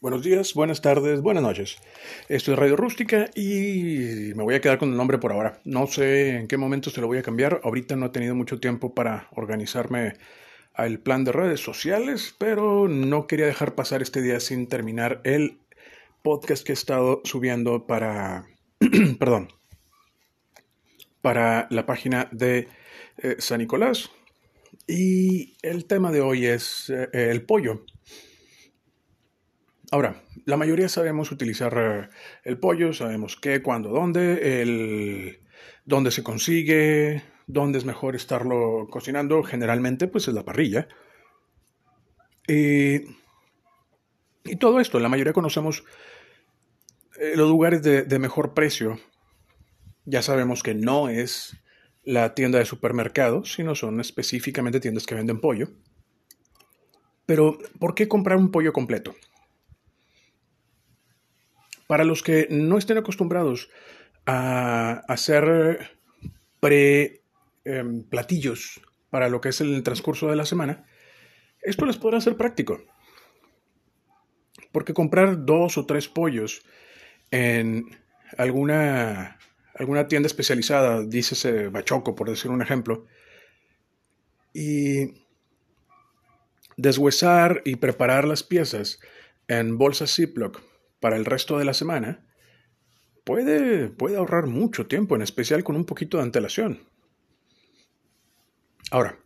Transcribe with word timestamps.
Buenos 0.00 0.22
días, 0.22 0.54
buenas 0.54 0.80
tardes, 0.80 1.22
buenas 1.22 1.42
noches. 1.42 1.76
Esto 2.28 2.52
es 2.52 2.58
Radio 2.58 2.76
Rústica 2.76 3.30
y 3.34 4.32
me 4.36 4.44
voy 4.44 4.54
a 4.54 4.60
quedar 4.60 4.78
con 4.78 4.90
el 4.90 4.96
nombre 4.96 5.18
por 5.18 5.32
ahora. 5.32 5.60
No 5.64 5.88
sé 5.88 6.36
en 6.36 6.46
qué 6.46 6.56
momento 6.56 6.90
se 6.90 7.00
lo 7.00 7.08
voy 7.08 7.18
a 7.18 7.24
cambiar. 7.24 7.60
Ahorita 7.64 7.96
no 7.96 8.06
he 8.06 8.10
tenido 8.10 8.36
mucho 8.36 8.60
tiempo 8.60 8.94
para 8.94 9.26
organizarme 9.32 10.12
al 10.72 11.00
plan 11.00 11.24
de 11.24 11.32
redes 11.32 11.58
sociales, 11.58 12.32
pero 12.38 12.86
no 12.86 13.26
quería 13.26 13.46
dejar 13.46 13.74
pasar 13.74 14.00
este 14.00 14.22
día 14.22 14.38
sin 14.38 14.68
terminar 14.68 15.20
el 15.24 15.58
podcast 16.22 16.64
que 16.64 16.70
he 16.70 16.74
estado 16.74 17.20
subiendo 17.24 17.88
para, 17.88 18.46
perdón, 19.18 19.48
para 21.22 21.66
la 21.70 21.86
página 21.86 22.28
de 22.30 22.68
eh, 23.16 23.34
San 23.40 23.58
Nicolás. 23.58 24.12
Y 24.86 25.56
el 25.62 25.86
tema 25.86 26.12
de 26.12 26.20
hoy 26.20 26.46
es 26.46 26.88
eh, 26.88 27.08
el 27.12 27.44
pollo. 27.44 27.84
Ahora, 29.90 30.22
la 30.44 30.56
mayoría 30.58 30.88
sabemos 30.88 31.32
utilizar 31.32 31.74
eh, 31.76 32.08
el 32.44 32.58
pollo, 32.58 32.92
sabemos 32.92 33.36
qué, 33.36 33.62
cuándo, 33.62 33.88
dónde, 33.88 34.60
el, 34.60 35.40
dónde 35.86 36.10
se 36.10 36.22
consigue, 36.22 37.22
dónde 37.46 37.78
es 37.78 37.86
mejor 37.86 38.14
estarlo 38.14 38.86
cocinando. 38.90 39.42
Generalmente, 39.42 40.06
pues 40.06 40.28
es 40.28 40.34
la 40.34 40.44
parrilla. 40.44 40.88
y 42.46 43.06
todo 44.58 44.80
esto, 44.80 44.98
la 44.98 45.08
mayoría 45.08 45.32
conocemos 45.32 45.84
eh, 47.18 47.32
los 47.36 47.48
lugares 47.48 47.82
de, 47.82 48.02
de 48.02 48.18
mejor 48.18 48.54
precio. 48.54 48.98
Ya 50.04 50.22
sabemos 50.22 50.62
que 50.62 50.74
no 50.74 51.08
es 51.08 51.56
la 52.04 52.34
tienda 52.34 52.58
de 52.58 52.64
supermercado, 52.64 53.44
sino 53.44 53.74
son 53.74 54.00
específicamente 54.00 54.80
tiendas 54.80 55.06
que 55.06 55.14
venden 55.14 55.40
pollo. 55.40 55.68
Pero, 57.26 57.58
¿por 57.78 57.94
qué 57.94 58.08
comprar 58.08 58.38
un 58.38 58.50
pollo 58.50 58.72
completo? 58.72 59.14
Para 61.88 62.04
los 62.04 62.22
que 62.22 62.46
no 62.50 62.76
estén 62.76 62.98
acostumbrados 62.98 63.70
a 64.26 65.02
hacer 65.08 65.96
pre 66.60 67.22
em, 67.64 68.02
platillos 68.04 68.82
para 69.08 69.30
lo 69.30 69.40
que 69.40 69.48
es 69.48 69.60
el 69.62 69.82
transcurso 69.82 70.28
de 70.28 70.36
la 70.36 70.44
semana, 70.44 70.84
esto 71.62 71.86
les 71.86 71.96
podrá 71.96 72.20
ser 72.20 72.36
práctico. 72.36 72.82
Porque 74.70 74.92
comprar 74.92 75.46
dos 75.46 75.78
o 75.78 75.86
tres 75.86 76.08
pollos 76.08 76.62
en 77.30 77.86
alguna, 78.36 79.38
alguna 79.74 80.08
tienda 80.08 80.26
especializada, 80.26 81.02
dícese 81.02 81.68
Bachoco, 81.68 82.14
por 82.14 82.28
decir 82.28 82.50
un 82.50 82.60
ejemplo, 82.60 83.06
y 84.52 85.24
deshuesar 86.76 87.62
y 87.64 87.76
preparar 87.76 88.28
las 88.28 88.42
piezas 88.42 89.00
en 89.48 89.78
bolsas 89.78 90.14
Ziploc 90.14 90.60
para 91.00 91.16
el 91.16 91.24
resto 91.24 91.58
de 91.58 91.64
la 91.64 91.74
semana, 91.74 92.26
puede, 93.24 93.88
puede 93.88 94.16
ahorrar 94.16 94.46
mucho 94.46 94.86
tiempo, 94.86 95.14
en 95.14 95.22
especial 95.22 95.64
con 95.64 95.76
un 95.76 95.84
poquito 95.84 96.16
de 96.16 96.24
antelación. 96.24 96.88
Ahora, 98.90 99.18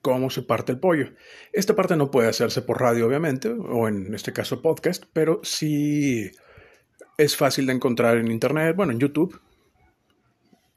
¿cómo 0.00 0.30
se 0.30 0.42
parte 0.42 0.72
el 0.72 0.80
pollo? 0.80 1.12
Esta 1.52 1.76
parte 1.76 1.96
no 1.96 2.10
puede 2.10 2.28
hacerse 2.28 2.62
por 2.62 2.80
radio, 2.80 3.06
obviamente, 3.06 3.48
o 3.48 3.86
en 3.86 4.14
este 4.14 4.32
caso 4.32 4.62
podcast, 4.62 5.04
pero 5.12 5.40
sí 5.42 6.30
es 7.18 7.36
fácil 7.36 7.66
de 7.66 7.74
encontrar 7.74 8.16
en 8.16 8.30
Internet, 8.30 8.74
bueno, 8.76 8.92
en 8.92 9.00
YouTube. 9.00 9.40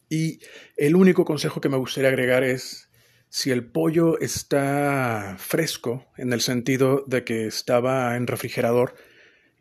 Y 0.09 0.40
el 0.76 0.96
único 0.96 1.26
consejo 1.26 1.62
que 1.62 1.70
me 1.70 1.78
gustaría 1.78 2.09
agregar 2.09 2.44
es, 2.44 2.90
si 3.30 3.50
el 3.50 3.66
pollo 3.66 4.20
está 4.20 5.38
fresco, 5.40 6.06
en 6.18 6.34
el 6.34 6.42
sentido 6.42 7.04
de 7.08 7.24
que 7.24 7.48
estaba 7.48 8.16
en 8.18 8.28
refrigerador, 8.28 8.94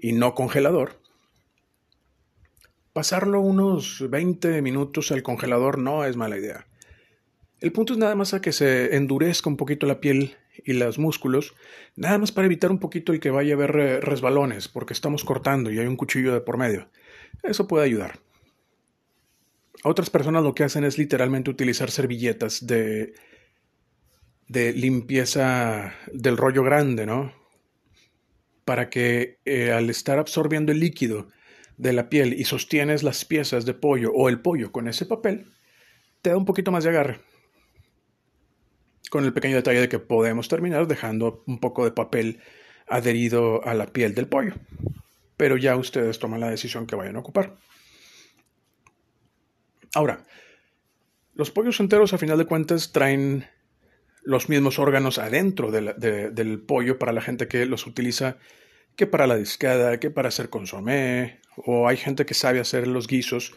y 0.03 0.13
no 0.13 0.35
congelador, 0.35 1.01
pasarlo 2.93 3.41
unos 3.41 4.05
20 4.11 4.61
minutos 4.61 5.13
al 5.13 5.23
congelador 5.23 5.79
no 5.79 6.05
es 6.05 6.17
mala 6.17 6.37
idea. 6.37 6.67
El 7.61 7.71
punto 7.71 7.93
es 7.93 7.99
nada 8.01 8.17
más 8.17 8.35
a 8.35 8.41
que 8.41 8.53
se 8.53 8.97
endurezca 8.97 9.49
un 9.49 9.57
poquito 9.57 9.87
la 9.87 10.01
piel 10.01 10.37
y 10.65 10.73
los 10.73 10.99
músculos, 10.99 11.55
nada 11.95 12.19
más 12.19 12.33
para 12.33 12.47
evitar 12.47 12.73
un 12.73 12.81
poquito 12.81 13.13
el 13.13 13.21
que 13.21 13.31
vaya 13.31 13.55
a 13.55 13.57
haber 13.57 13.77
eh, 13.77 14.01
resbalones, 14.01 14.67
porque 14.67 14.93
estamos 14.93 15.25
cortando 15.25 15.71
y 15.71 15.79
hay 15.79 15.87
un 15.87 15.97
cuchillo 15.97 16.35
de 16.35 16.41
por 16.41 16.59
medio. 16.59 16.89
Eso 17.45 17.69
puede 17.69 17.85
ayudar. 17.85 18.19
Otras 19.85 20.11
personas 20.11 20.43
lo 20.43 20.55
que 20.55 20.65
hacen 20.65 20.83
es 20.83 20.99
literalmente 20.99 21.51
utilizar 21.51 21.93
servilletas 21.93 22.67
de, 22.67 23.15
de 24.49 24.73
limpieza 24.73 25.95
del 26.13 26.37
rollo 26.37 26.65
grande, 26.65 27.07
¿no? 27.07 27.42
Para 28.65 28.91
que 28.91 29.39
eh, 29.45 29.73
al 29.73 29.91
estar 29.91 30.19
absorbiendo 30.19 30.73
el 30.73 30.81
líquido 30.81 31.29
de 31.77 31.93
la 31.93 32.09
piel 32.09 32.33
y 32.35 32.45
sostienes 32.45 33.03
las 33.03 33.25
piezas 33.25 33.65
de 33.65 33.75
pollo 33.75 34.13
o 34.13 34.29
el 34.29 34.41
pollo 34.41 34.73
con 34.73 34.89
ese 34.89 35.07
papel, 35.07 35.47
te 36.23 36.31
da 36.31 36.37
un 36.37 36.45
poquito 36.45 36.71
más 36.71 36.85
de 36.85 36.91
agarre. 36.91 37.21
Con 39.11 39.25
el 39.25 39.33
pequeño 39.33 39.57
detalle 39.57 39.81
de 39.81 39.89
que 39.89 39.99
podemos 39.99 40.49
terminar 40.49 40.87
dejando 40.87 41.43
un 41.47 41.59
poco 41.59 41.85
de 41.85 41.91
papel 41.91 42.41
adherido 42.87 43.65
a 43.67 43.75
la 43.75 43.87
piel 43.87 44.15
del 44.15 44.29
pollo. 44.29 44.55
Pero 45.37 45.57
ya 45.57 45.77
ustedes 45.77 46.19
toman 46.19 46.41
la 46.41 46.51
decisión 46.51 46.87
que 46.87 46.97
vayan 46.97 47.17
a 47.17 47.21
ocupar. 47.21 47.57
Ahora, 49.95 50.25
los 51.35 51.51
pollos 51.51 51.81
enteros 51.81 52.13
a 52.13 52.19
final 52.19 52.39
de 52.39 52.47
cuentas 52.47 52.93
traen 52.93 53.47
los 54.23 54.49
mismos 54.49 54.79
órganos 54.79 55.19
adentro 55.19 55.71
del 55.71 56.61
pollo 56.61 56.99
para 56.99 57.13
la 57.13 57.21
gente 57.21 57.49
que 57.49 57.67
los 57.67 57.87
utiliza, 57.87 58.39
que 58.97 59.07
para 59.07 59.27
la 59.27 59.37
discada, 59.37 59.99
que 59.99 60.11
para 60.11 60.29
hacer 60.29 60.49
consomé, 60.49 61.41
o 61.57 61.89
hay 61.89 61.97
gente 61.97 62.27
que 62.27 62.35
sabe 62.35 62.61
hacer 62.61 62.87
los 62.87 63.07
guisos 63.07 63.55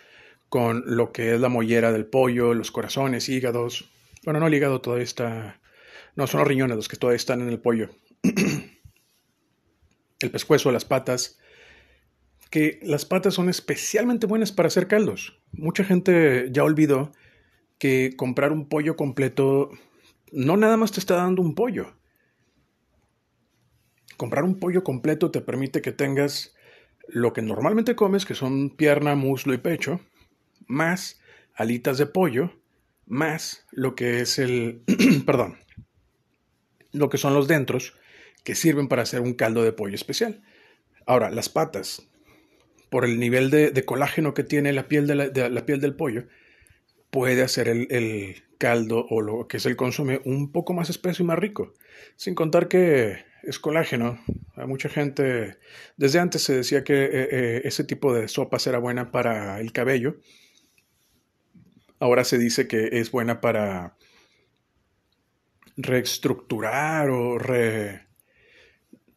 con 0.49 0.83
lo 0.85 1.11
que 1.11 1.33
es 1.33 1.41
la 1.41 1.49
mollera 1.49 1.91
del 1.91 2.05
pollo, 2.05 2.53
los 2.53 2.71
corazones, 2.71 3.29
hígados. 3.29 3.91
Bueno, 4.23 4.39
no 4.39 4.47
el 4.47 4.53
hígado 4.53 4.81
todavía 4.81 5.03
está. 5.03 5.59
No, 6.15 6.27
son 6.27 6.39
los 6.39 6.47
riñones 6.47 6.77
los 6.77 6.87
que 6.87 6.97
todavía 6.97 7.17
están 7.17 7.41
en 7.41 7.49
el 7.49 7.59
pollo. 7.59 7.89
el 10.19 10.31
pescuezo, 10.31 10.71
las 10.71 10.85
patas. 10.85 11.39
Que 12.49 12.79
las 12.83 13.05
patas 13.05 13.33
son 13.33 13.49
especialmente 13.49 14.27
buenas 14.27 14.51
para 14.51 14.67
hacer 14.67 14.87
caldos. 14.87 15.41
Mucha 15.51 15.83
gente 15.83 16.47
ya 16.51 16.63
olvidó 16.63 17.11
que 17.77 18.13
comprar 18.15 18.53
un 18.53 18.69
pollo 18.69 18.95
completo 18.95 19.71
no 20.31 20.57
nada 20.57 20.77
más 20.77 20.91
te 20.91 20.99
está 20.99 21.15
dando 21.15 21.41
un 21.41 21.55
pollo. 21.55 21.93
Comprar 24.17 24.43
un 24.43 24.59
pollo 24.59 24.83
completo 24.83 25.31
te 25.31 25.41
permite 25.41 25.81
que 25.81 25.91
tengas 25.91 26.55
lo 27.07 27.33
que 27.33 27.41
normalmente 27.41 27.95
comes, 27.95 28.25
que 28.25 28.35
son 28.35 28.69
pierna, 28.69 29.15
muslo 29.15 29.53
y 29.53 29.57
pecho, 29.57 29.99
más 30.67 31.19
alitas 31.53 31.97
de 31.97 32.05
pollo, 32.05 32.51
más 33.05 33.65
lo 33.71 33.95
que 33.95 34.21
es 34.21 34.39
el, 34.39 34.81
perdón, 35.25 35.57
lo 36.91 37.09
que 37.09 37.17
son 37.17 37.33
los 37.33 37.47
dentros, 37.47 37.93
que 38.43 38.55
sirven 38.55 38.87
para 38.87 39.03
hacer 39.03 39.21
un 39.21 39.33
caldo 39.33 39.63
de 39.63 39.73
pollo 39.73 39.95
especial. 39.95 40.43
Ahora, 41.05 41.29
las 41.29 41.49
patas, 41.49 42.07
por 42.89 43.05
el 43.05 43.19
nivel 43.19 43.49
de, 43.49 43.85
colágeno 43.85 44.33
que 44.33 44.43
tiene 44.43 44.73
la 44.73 44.87
piel, 44.87 45.07
de 45.07 45.49
la, 45.49 45.65
piel 45.65 45.81
del 45.81 45.95
pollo, 45.95 46.25
puede 47.15 47.43
hacer 47.43 47.69
el, 47.69 48.43
caldo 48.57 49.05
o 49.09 49.21
lo 49.21 49.47
que 49.47 49.55
es 49.55 49.65
el 49.65 49.77
consomé 49.77 50.19
un 50.25 50.51
poco 50.51 50.73
más 50.73 50.89
espeso 50.89 51.23
y 51.23 51.25
más 51.25 51.39
rico. 51.39 51.73
Sin 52.17 52.35
contar 52.35 52.67
que 52.67 53.23
es 53.43 53.57
colágeno. 53.57 54.19
A 54.57 54.65
mucha 54.65 54.89
gente, 54.89 55.57
desde 55.95 56.19
antes 56.19 56.43
se 56.43 56.57
decía 56.57 56.83
que 56.83 57.05
eh, 57.05 57.27
eh, 57.31 57.61
ese 57.63 57.85
tipo 57.85 58.13
de 58.13 58.27
sopas 58.27 58.67
era 58.67 58.79
buena 58.79 59.11
para 59.11 59.61
el 59.61 59.71
cabello. 59.71 60.17
Ahora 61.99 62.25
se 62.25 62.37
dice 62.37 62.67
que 62.67 62.89
es 62.91 63.11
buena 63.11 63.39
para 63.39 63.95
reestructurar 65.77 67.09
o 67.11 67.37
re... 67.37 68.07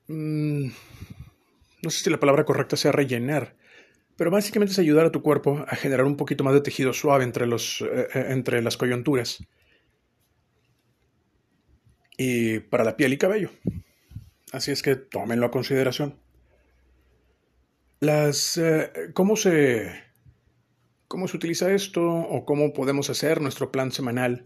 Mm, 0.06 0.68
no 1.82 1.90
sé 1.90 2.04
si 2.04 2.10
la 2.10 2.20
palabra 2.20 2.44
correcta 2.44 2.76
sea 2.76 2.92
rellenar 2.92 3.57
pero 4.18 4.32
básicamente 4.32 4.72
es 4.72 4.78
ayudar 4.80 5.06
a 5.06 5.12
tu 5.12 5.22
cuerpo 5.22 5.64
a 5.68 5.76
generar 5.76 6.04
un 6.04 6.16
poquito 6.16 6.42
más 6.42 6.52
de 6.52 6.60
tejido 6.60 6.92
suave 6.92 7.22
entre, 7.22 7.46
los, 7.46 7.82
eh, 7.82 8.08
eh, 8.12 8.26
entre 8.30 8.60
las 8.62 8.76
coyunturas. 8.76 9.46
Y 12.16 12.58
para 12.58 12.82
la 12.82 12.96
piel 12.96 13.12
y 13.12 13.16
cabello. 13.16 13.50
Así 14.50 14.72
es 14.72 14.82
que 14.82 14.96
tómenlo 14.96 15.46
a 15.46 15.52
consideración. 15.52 16.18
Las, 18.00 18.56
eh, 18.56 18.90
¿cómo, 19.14 19.36
se, 19.36 19.88
¿Cómo 21.06 21.28
se 21.28 21.36
utiliza 21.36 21.72
esto 21.72 22.02
o 22.04 22.44
cómo 22.44 22.72
podemos 22.72 23.10
hacer 23.10 23.40
nuestro 23.40 23.70
plan 23.70 23.92
semanal? 23.92 24.42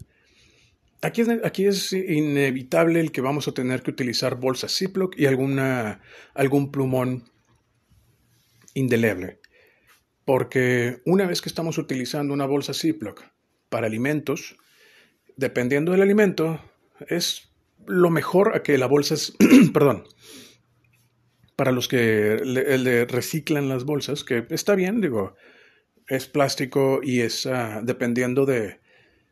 Aquí 1.01 1.21
es, 1.21 1.29
aquí 1.43 1.65
es 1.65 1.93
inevitable 1.93 2.99
el 2.99 3.11
que 3.11 3.21
vamos 3.21 3.47
a 3.47 3.53
tener 3.53 3.81
que 3.81 3.89
utilizar 3.89 4.35
bolsas 4.35 4.77
Ziploc 4.77 5.17
y 5.17 5.25
alguna, 5.25 5.99
algún 6.35 6.71
plumón 6.71 7.23
indeleble. 8.75 9.39
Porque 10.25 11.01
una 11.05 11.27
vez 11.27 11.41
que 11.41 11.49
estamos 11.49 11.77
utilizando 11.77 12.33
una 12.33 12.45
bolsa 12.45 12.73
Ziploc 12.73 13.23
para 13.69 13.87
alimentos, 13.87 14.55
dependiendo 15.35 15.91
del 15.91 16.01
alimento, 16.01 16.61
es 17.07 17.51
lo 17.85 18.09
mejor 18.09 18.55
a 18.55 18.63
que 18.63 18.77
la 18.77 18.85
bolsa 18.85 19.15
es, 19.15 19.35
perdón, 19.73 20.05
para 21.55 21.71
los 21.71 21.87
que 21.87 22.41
le, 22.43 23.05
reciclan 23.05 23.69
las 23.69 23.83
bolsas, 23.83 24.23
que 24.23 24.45
está 24.49 24.75
bien, 24.75 25.01
digo, 25.01 25.35
es 26.07 26.27
plástico 26.27 27.01
y 27.03 27.21
es 27.21 27.45
ah, 27.45 27.81
dependiendo 27.83 28.45
de, 28.45 28.79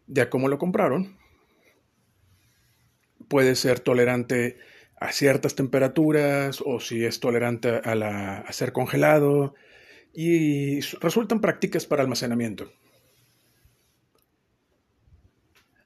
de 0.07 0.21
a 0.21 0.29
cómo 0.29 0.47
lo 0.47 0.57
compraron, 0.57 1.17
puede 3.27 3.55
ser 3.55 3.79
tolerante 3.79 4.57
a 4.99 5.11
ciertas 5.11 5.55
temperaturas 5.55 6.61
o 6.65 6.79
si 6.79 7.05
es 7.05 7.19
tolerante 7.19 7.81
a, 7.83 7.95
la, 7.95 8.39
a 8.39 8.53
ser 8.53 8.71
congelado 8.71 9.55
y 10.13 10.81
resultan 10.99 11.41
prácticas 11.41 11.85
para 11.85 12.03
almacenamiento. 12.03 12.71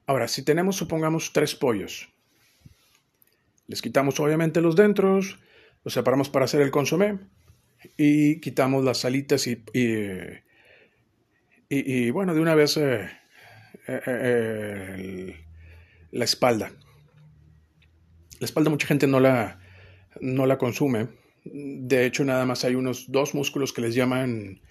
Ahora, 0.07 0.27
si 0.27 0.43
tenemos, 0.43 0.75
supongamos, 0.75 1.33
tres 1.33 1.55
pollos, 1.55 2.09
les 3.67 3.81
quitamos 3.81 4.19
obviamente 4.19 4.61
los 4.61 4.75
dentros, 4.75 5.39
los 5.83 5.93
separamos 5.93 6.29
para 6.29 6.45
hacer 6.45 6.61
el 6.61 6.71
consomé 6.71 7.19
y 7.97 8.39
quitamos 8.39 8.83
las 8.83 9.05
alitas 9.05 9.47
y, 9.47 9.63
y, 11.69 12.09
bueno, 12.11 12.33
de 12.33 12.39
una 12.39 12.55
vez 12.55 12.77
eh, 12.77 13.09
eh, 13.87 14.01
eh, 14.07 15.45
la 16.11 16.25
espalda. 16.25 16.71
La 18.39 18.45
espalda 18.45 18.69
mucha 18.69 18.87
gente 18.87 19.07
no 19.07 19.19
la, 19.19 19.59
no 20.21 20.45
la 20.45 20.57
consume. 20.57 21.07
De 21.45 22.05
hecho, 22.05 22.25
nada 22.25 22.45
más 22.45 22.65
hay 22.65 22.73
unos 22.73 23.11
dos 23.11 23.35
músculos 23.35 23.71
que 23.71 23.81
les 23.81 23.93
llaman, 23.93 24.61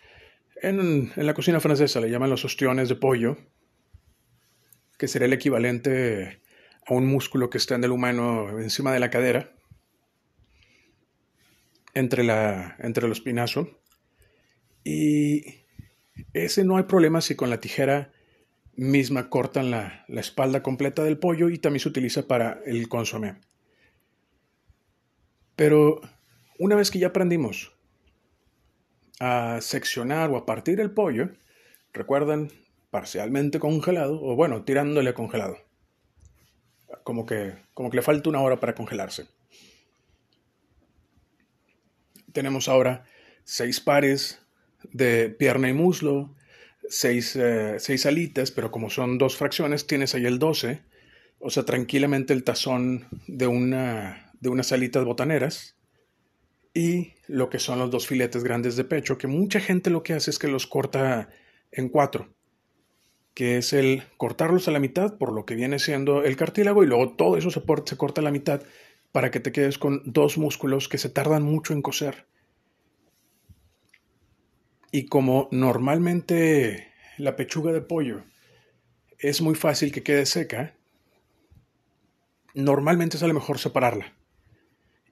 en, 0.61 1.13
la 1.15 1.33
cocina 1.33 1.61
francesa 1.61 2.01
le 2.01 2.11
llaman 2.11 2.31
los 2.31 2.45
ostiones 2.45 2.89
de 2.89 2.97
pollo, 2.97 3.37
que 4.99 5.07
sería 5.07 5.27
el 5.27 5.33
equivalente 5.33 6.41
a 6.87 6.95
un 6.95 7.07
músculo 7.07 7.49
que 7.49 7.59
está 7.59 7.77
en 7.77 7.85
el 7.85 7.93
humano 7.93 8.59
encima 8.59 8.93
de 8.93 8.99
la 8.99 9.11
cadera, 9.11 9.55
entre, 11.95 12.25
la, 12.25 12.77
entre 12.81 13.07
el 13.07 13.13
espinazo. 13.13 13.81
Y 14.83 15.45
ese 16.33 16.65
no 16.65 16.77
hay 16.77 16.85
problema 16.85 17.21
si 17.21 17.37
con 17.37 17.51
la 17.51 17.61
tijera 17.61 18.13
misma 18.75 19.31
cortan 19.31 19.71
la, 19.71 20.05
la, 20.09 20.21
espalda 20.21 20.61
completa 20.61 21.05
del 21.05 21.19
pollo 21.19 21.49
y 21.51 21.59
también 21.59 21.81
se 21.81 21.89
utiliza 21.89 22.27
para 22.27 22.61
el 22.67 22.89
consomé. 22.89 23.37
Pero 25.55 26.01
una 26.59 26.77
vez 26.77 26.91
que 26.91 26.99
ya 26.99 27.09
aprendimos 27.09 27.73
a 29.21 29.61
seccionar 29.61 30.31
o 30.31 30.37
a 30.37 30.47
partir 30.47 30.81
el 30.81 30.91
pollo, 30.91 31.31
recuerdan, 31.93 32.51
parcialmente 32.91 33.59
congelado, 33.59 34.21
o 34.23 34.37
bueno, 34.37 34.65
tirándole 34.65 35.15
congelado. 35.15 35.59
Como 37.03 37.27
que, 37.27 37.55
como 37.75 37.91
que 37.91 37.97
le 37.97 38.03
falta 38.03 38.29
una 38.29 38.41
hora 38.41 38.61
para 38.61 38.75
congelarse. 38.75 39.27
Tenemos 42.33 42.69
ahora 42.69 43.05
seis 43.45 43.81
pares 43.81 44.41
de 44.93 45.31
pierna 45.31 45.69
y 45.69 45.73
muslo, 45.73 46.35
seis, 46.89 47.37
eh, 47.37 47.77
seis 47.79 48.07
alitas, 48.07 48.51
pero 48.51 48.71
como 48.71 48.91
son 48.91 49.19
dos 49.19 49.37
fracciones, 49.37 49.87
tienes 49.87 50.15
ahí 50.15 50.27
el 50.27 50.39
12, 50.39 50.83
o 51.39 51.51
sea, 51.51 51.65
tranquilamente 51.65 52.33
el 52.33 52.45
tazón 52.45 53.07
de 53.27 53.47
una, 53.47 54.33
de 54.41 54.49
unas 54.49 54.73
alitas 54.73 55.05
botaneras 55.05 55.74
y 56.75 57.15
lo 57.29 57.49
que 57.49 57.61
son 57.61 57.79
los 57.79 57.91
dos 57.91 58.09
filetes 58.09 58.43
grandes 58.43 58.75
de 58.75 58.85
pecho, 58.85 59.17
que 59.17 59.29
mucha 59.29 59.61
gente 59.61 59.91
lo 59.91 60.03
que 60.03 60.13
hace 60.13 60.31
es 60.31 60.41
que 60.41 60.49
los 60.49 60.67
corta 60.67 61.29
en 61.71 61.89
cuatro, 61.89 62.35
que 63.33 63.59
es 63.59 63.73
el 63.73 64.03
cortarlos 64.17 64.67
a 64.67 64.73
la 64.73 64.81
mitad 64.81 65.17
por 65.17 65.33
lo 65.33 65.47
que 65.47 65.55
viene 65.55 65.79
siendo 65.79 66.25
el 66.25 66.37
cartílago 66.37 66.83
y 66.83 66.89
luego 66.89 67.13
todo 67.13 67.37
eso 67.37 67.51
se, 67.51 67.63
se 67.85 67.97
corta 67.97 68.21
a 68.21 68.25
la 68.25 68.33
mitad 68.33 68.63
para 69.13 69.31
que 69.31 69.39
te 69.39 69.53
quedes 69.53 69.79
con 69.79 70.03
dos 70.05 70.37
músculos 70.37 70.89
que 70.89 70.99
se 70.99 71.09
tardan 71.09 71.45
mucho 71.45 71.73
en 71.73 71.83
coser. 71.83 72.27
Y 74.91 75.07
como 75.07 75.49
normalmente 75.53 76.93
la 77.19 77.37
pechuga 77.37 77.73
de 77.73 77.81
pollo 77.81 78.25
es 79.19 79.41
muy 79.41 79.55
fácil 79.55 79.93
que 79.93 80.03
quede 80.03 80.27
seca, 80.27 80.75
normalmente 82.55 83.17
sale 83.17 83.33
mejor 83.33 83.59
separarla 83.59 84.13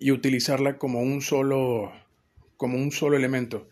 y 0.03 0.11
utilizarla 0.11 0.79
como 0.79 1.01
un 1.01 1.23
solo, 1.23 1.93
como 2.57 2.77
un 2.77 2.91
solo 2.91 3.17
elemento. 3.17 3.69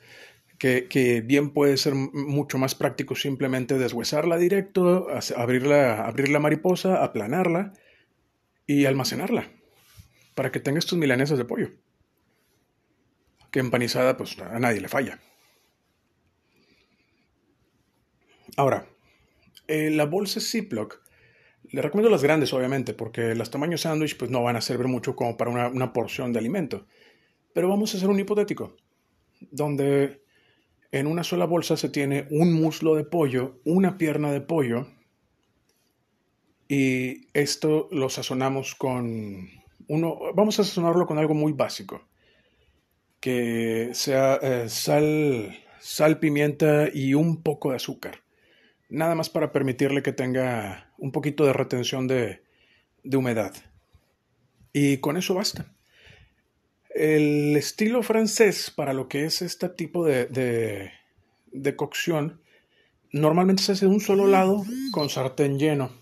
Que, 0.58 1.22
bien 1.24 1.50
puede 1.50 1.78
ser 1.78 1.94
mucho 1.94 2.58
más 2.58 2.74
práctico 2.74 3.16
simplemente 3.16 3.78
deshuesarla 3.78 4.36
directo, 4.36 5.08
abrirla, 5.36 6.06
abrir 6.06 6.28
la 6.28 6.38
mariposa, 6.38 7.02
aplanarla 7.02 7.72
y 8.66 8.84
almacenarla 8.84 9.50
para 10.34 10.52
que 10.52 10.60
tengas 10.60 10.86
tus 10.86 10.98
milanesas 10.98 11.38
de 11.38 11.46
pollo. 11.46 11.70
Que 13.50 13.60
empanizada, 13.60 14.16
pues 14.18 14.38
a 14.38 14.58
nadie 14.58 14.82
le 14.82 14.88
falla. 14.88 15.18
Ahora, 18.56 18.86
eh, 19.66 19.90
la 19.90 20.04
bolsa 20.04 20.40
Ziploc 20.40 21.00
le 21.72 21.82
recomiendo 21.82 22.10
las 22.10 22.22
grandes, 22.22 22.52
obviamente, 22.52 22.94
porque 22.94 23.34
las 23.34 23.50
tamaños 23.50 23.82
sándwich 23.82 24.16
pues, 24.16 24.30
no 24.30 24.42
van 24.42 24.56
a 24.56 24.60
servir 24.60 24.88
mucho 24.88 25.14
como 25.14 25.36
para 25.36 25.50
una, 25.50 25.68
una 25.68 25.92
porción 25.92 26.32
de 26.32 26.38
alimento. 26.38 26.86
Pero 27.52 27.68
vamos 27.68 27.94
a 27.94 27.96
hacer 27.96 28.08
un 28.08 28.18
hipotético, 28.18 28.76
donde 29.50 30.22
en 30.92 31.06
una 31.06 31.24
sola 31.24 31.46
bolsa 31.46 31.76
se 31.76 31.88
tiene 31.88 32.26
un 32.30 32.52
muslo 32.52 32.94
de 32.94 33.04
pollo, 33.04 33.60
una 33.64 33.98
pierna 33.98 34.32
de 34.32 34.40
pollo, 34.40 34.88
y 36.68 37.28
esto 37.34 37.88
lo 37.90 38.08
sazonamos 38.08 38.74
con 38.74 39.48
uno, 39.88 40.18
vamos 40.34 40.58
a 40.60 40.64
sazonarlo 40.64 41.06
con 41.06 41.18
algo 41.18 41.34
muy 41.34 41.52
básico, 41.52 42.02
que 43.18 43.90
sea 43.92 44.36
eh, 44.36 44.68
sal, 44.68 45.58
sal, 45.80 46.18
pimienta 46.20 46.88
y 46.92 47.14
un 47.14 47.42
poco 47.42 47.70
de 47.70 47.76
azúcar 47.76 48.22
nada 48.90 49.14
más 49.14 49.30
para 49.30 49.52
permitirle 49.52 50.02
que 50.02 50.12
tenga 50.12 50.92
un 50.98 51.12
poquito 51.12 51.44
de 51.46 51.52
retención 51.52 52.06
de, 52.06 52.42
humedad. 53.14 53.54
Y 54.72 54.98
con 54.98 55.16
eso 55.16 55.34
basta. 55.34 55.72
El 56.90 57.56
estilo 57.56 58.02
francés 58.02 58.70
para 58.70 58.92
lo 58.92 59.08
que 59.08 59.24
es 59.24 59.42
este 59.42 59.68
tipo 59.68 60.04
de, 60.04 60.26
de, 61.52 61.76
cocción 61.76 62.42
normalmente 63.12 63.62
se 63.62 63.72
hace 63.72 63.86
de 63.86 63.92
un 63.92 64.00
solo 64.00 64.26
lado 64.26 64.64
con 64.90 65.08
sartén 65.08 65.58
lleno. 65.58 65.92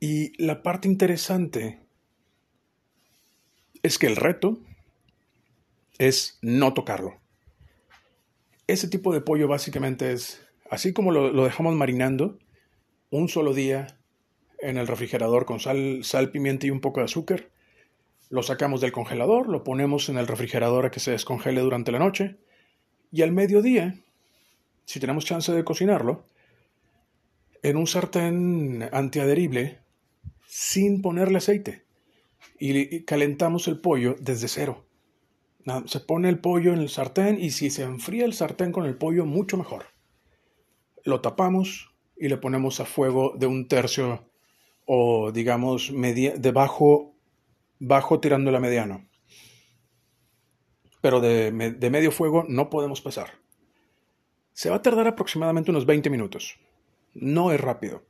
Y 0.00 0.42
la 0.42 0.62
parte 0.62 0.88
interesante 0.88 1.80
es 3.82 3.98
que 3.98 4.06
el 4.06 4.16
reto 4.16 4.58
es 5.98 6.38
no 6.42 6.74
tocarlo. 6.74 7.20
Ese 8.66 8.88
tipo 8.88 9.12
de 9.12 9.20
pollo 9.20 9.46
básicamente 9.46 10.12
es 10.12 10.45
Así 10.70 10.92
como 10.92 11.12
lo, 11.12 11.44
dejamos 11.44 11.74
marinando 11.74 12.38
un 13.10 13.28
solo 13.28 13.54
día 13.54 13.98
en 14.58 14.78
el 14.78 14.86
refrigerador 14.86 15.44
con 15.44 15.60
sal, 15.60 16.00
sal, 16.02 16.30
pimienta 16.30 16.66
y 16.66 16.70
un 16.70 16.80
poco 16.80 17.00
de 17.00 17.04
azúcar, 17.04 17.48
lo 18.30 18.42
sacamos 18.42 18.80
del 18.80 18.90
congelador, 18.90 19.48
lo 19.48 19.62
ponemos 19.62 20.08
en 20.08 20.18
el 20.18 20.26
refrigerador 20.26 20.86
a 20.86 20.90
que 20.90 20.98
se 20.98 21.12
descongele 21.12 21.60
durante 21.60 21.92
la 21.92 22.00
noche 22.00 22.36
y 23.12 23.22
al 23.22 23.30
mediodía, 23.30 24.00
si 24.84 24.98
tenemos 24.98 25.24
chance 25.24 25.52
de 25.52 25.64
cocinarlo, 25.64 26.24
en 27.62 27.76
un 27.76 27.86
sartén 27.86 28.88
antiadherible 28.92 29.78
sin 30.46 31.02
ponerle 31.02 31.38
aceite 31.38 31.84
y 32.58 33.02
calentamos 33.02 33.68
el 33.68 33.78
pollo 33.78 34.16
desde 34.20 34.48
cero. 34.48 34.84
Se 35.86 36.00
pone 36.00 36.28
el 36.28 36.38
pollo 36.38 36.72
en 36.72 36.80
el 36.80 36.88
sartén 36.88 37.38
y 37.40 37.50
si 37.50 37.70
se 37.70 37.82
enfría 37.82 38.24
el 38.24 38.34
sartén 38.34 38.72
con 38.72 38.86
el 38.86 38.96
pollo, 38.96 39.26
mucho 39.26 39.56
mejor 39.56 39.95
lo 41.06 41.20
tapamos 41.20 41.88
y 42.16 42.28
le 42.28 42.36
ponemos 42.36 42.80
a 42.80 42.84
fuego 42.84 43.34
de 43.38 43.46
un 43.46 43.68
tercio 43.68 44.28
o 44.84 45.32
digamos 45.32 45.92
de 45.92 46.52
bajo, 46.52 47.14
bajo 47.78 48.20
tirando 48.20 48.50
la 48.50 48.60
mediano. 48.60 49.06
Pero 51.00 51.20
de, 51.20 51.52
de 51.52 51.90
medio 51.90 52.10
fuego 52.10 52.44
no 52.48 52.68
podemos 52.68 53.00
pasar. 53.00 53.30
Se 54.52 54.68
va 54.68 54.76
a 54.76 54.82
tardar 54.82 55.06
aproximadamente 55.06 55.70
unos 55.70 55.86
20 55.86 56.10
minutos. 56.10 56.58
No 57.14 57.52
es 57.52 57.60
rápido. 57.60 58.02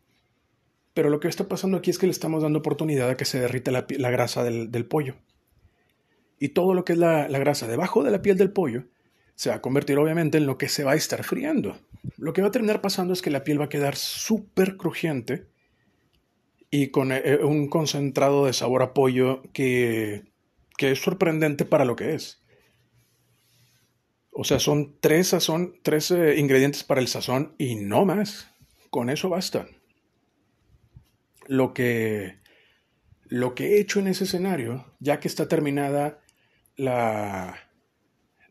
Pero 0.94 1.10
lo 1.10 1.20
que 1.20 1.28
está 1.28 1.48
pasando 1.48 1.76
aquí 1.76 1.90
es 1.90 1.98
que 1.98 2.06
le 2.06 2.12
estamos 2.12 2.42
dando 2.42 2.60
oportunidad 2.60 3.10
a 3.10 3.16
que 3.16 3.26
se 3.26 3.40
derrita 3.40 3.70
la, 3.70 4.10
grasa 4.10 4.42
del, 4.44 4.86
pollo. 4.86 5.16
Y 6.38 6.50
todo 6.50 6.72
lo 6.72 6.84
que 6.84 6.94
es 6.94 6.98
la, 6.98 7.28
la 7.28 7.38
grasa 7.38 7.66
debajo 7.66 8.02
de 8.02 8.10
la 8.10 8.22
piel 8.22 8.38
del 8.38 8.52
pollo 8.52 8.84
se 9.34 9.50
va 9.50 9.56
a 9.56 9.60
convertir 9.60 9.98
obviamente 9.98 10.38
en 10.38 10.46
lo 10.46 10.56
que 10.56 10.68
se 10.68 10.84
va 10.84 10.92
a 10.92 10.96
estar 10.96 11.22
friando. 11.22 11.78
Lo 12.16 12.32
que 12.32 12.42
va 12.42 12.48
a 12.48 12.52
terminar 12.52 12.80
pasando 12.80 13.12
es 13.12 13.22
que 13.22 13.30
la 13.30 13.44
piel 13.44 13.60
va 13.60 13.66
a 13.66 13.70
quedar 13.70 13.96
súper 13.96 14.76
crujiente 14.76 15.46
y 16.70 16.88
con 16.88 17.12
eh, 17.12 17.38
un 17.42 17.68
concentrado 17.68 18.46
de 18.46 18.52
sabor 18.52 18.82
a 18.82 18.94
pollo 18.94 19.42
que, 19.52 20.24
que 20.76 20.92
es 20.92 21.00
sorprendente 21.00 21.64
para 21.64 21.84
lo 21.84 21.96
que 21.96 22.14
es. 22.14 22.42
O 24.30 24.44
sea, 24.44 24.58
son 24.58 24.96
tres, 25.00 25.28
sazón, 25.28 25.80
tres 25.82 26.10
eh, 26.10 26.38
ingredientes 26.38 26.84
para 26.84 27.00
el 27.00 27.08
sazón 27.08 27.54
y 27.58 27.76
no 27.76 28.04
más. 28.04 28.50
Con 28.90 29.08
eso 29.08 29.30
basta. 29.30 29.66
Lo 31.46 31.72
que, 31.72 32.38
lo 33.24 33.54
que 33.54 33.74
he 33.74 33.80
hecho 33.80 34.00
en 34.00 34.08
ese 34.08 34.24
escenario, 34.24 34.84
ya 35.00 35.20
que 35.20 35.28
está 35.28 35.48
terminada 35.48 36.20
la, 36.76 37.56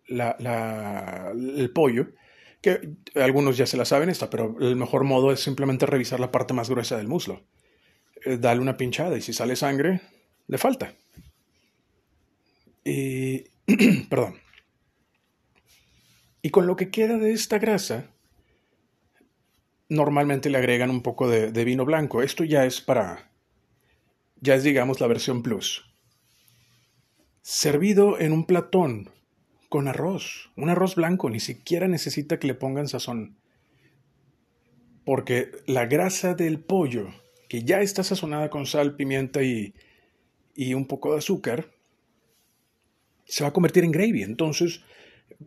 la, 0.07 1.31
el 1.35 1.69
pollo, 1.71 2.07
algunos 3.15 3.57
ya 3.57 3.65
se 3.65 3.77
la 3.77 3.85
saben 3.85 4.09
esta, 4.09 4.29
pero 4.29 4.55
el 4.59 4.75
mejor 4.75 5.03
modo 5.03 5.31
es 5.31 5.39
simplemente 5.39 5.85
revisar 5.85 6.19
la 6.19 6.31
parte 6.31 6.53
más 6.53 6.69
gruesa 6.69 6.97
del 6.97 7.07
muslo. 7.07 7.43
Eh, 8.25 8.37
dale 8.37 8.61
una 8.61 8.77
pinchada 8.77 9.17
y 9.17 9.21
si 9.21 9.33
sale 9.33 9.55
sangre, 9.55 10.01
le 10.47 10.57
falta. 10.57 10.93
Y, 12.83 13.43
perdón. 14.09 14.35
Y 16.41 16.49
con 16.49 16.67
lo 16.67 16.75
que 16.75 16.91
queda 16.91 17.17
de 17.17 17.31
esta 17.31 17.57
grasa, 17.57 18.11
normalmente 19.89 20.49
le 20.49 20.57
agregan 20.57 20.89
un 20.89 21.01
poco 21.01 21.27
de, 21.27 21.51
de 21.51 21.65
vino 21.65 21.85
blanco. 21.85 22.21
Esto 22.21 22.43
ya 22.43 22.65
es 22.65 22.81
para, 22.81 23.31
ya 24.41 24.55
es 24.55 24.63
digamos 24.63 24.99
la 24.99 25.07
versión 25.07 25.41
plus. 25.41 25.85
Servido 27.41 28.19
en 28.19 28.31
un 28.31 28.45
platón 28.45 29.11
con 29.69 29.87
arroz, 29.87 30.51
un 30.55 30.69
arroz 30.69 30.95
blanco, 30.95 31.29
ni 31.29 31.39
siquiera 31.39 31.87
necesita 31.87 32.39
que 32.39 32.47
le 32.47 32.53
pongan 32.53 32.87
sazón. 32.87 33.37
Porque 35.03 35.51
la 35.67 35.85
grasa 35.85 36.33
del 36.33 36.59
pollo, 36.59 37.09
que 37.47 37.63
ya 37.63 37.81
está 37.81 38.03
sazonada 38.03 38.49
con 38.49 38.65
sal, 38.65 38.95
pimienta 38.95 39.43
y, 39.43 39.73
y 40.55 40.73
un 40.73 40.87
poco 40.87 41.11
de 41.11 41.19
azúcar, 41.19 41.71
se 43.25 43.43
va 43.43 43.49
a 43.49 43.53
convertir 43.53 43.83
en 43.83 43.91
gravy. 43.91 44.23
Entonces 44.23 44.81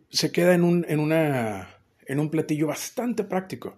se 0.09 0.31
queda 0.31 0.53
en 0.53 0.63
un, 0.63 0.85
en 0.87 0.99
una, 0.99 1.77
en 2.05 2.19
un 2.19 2.29
platillo 2.29 2.67
bastante 2.67 3.23
práctico. 3.23 3.77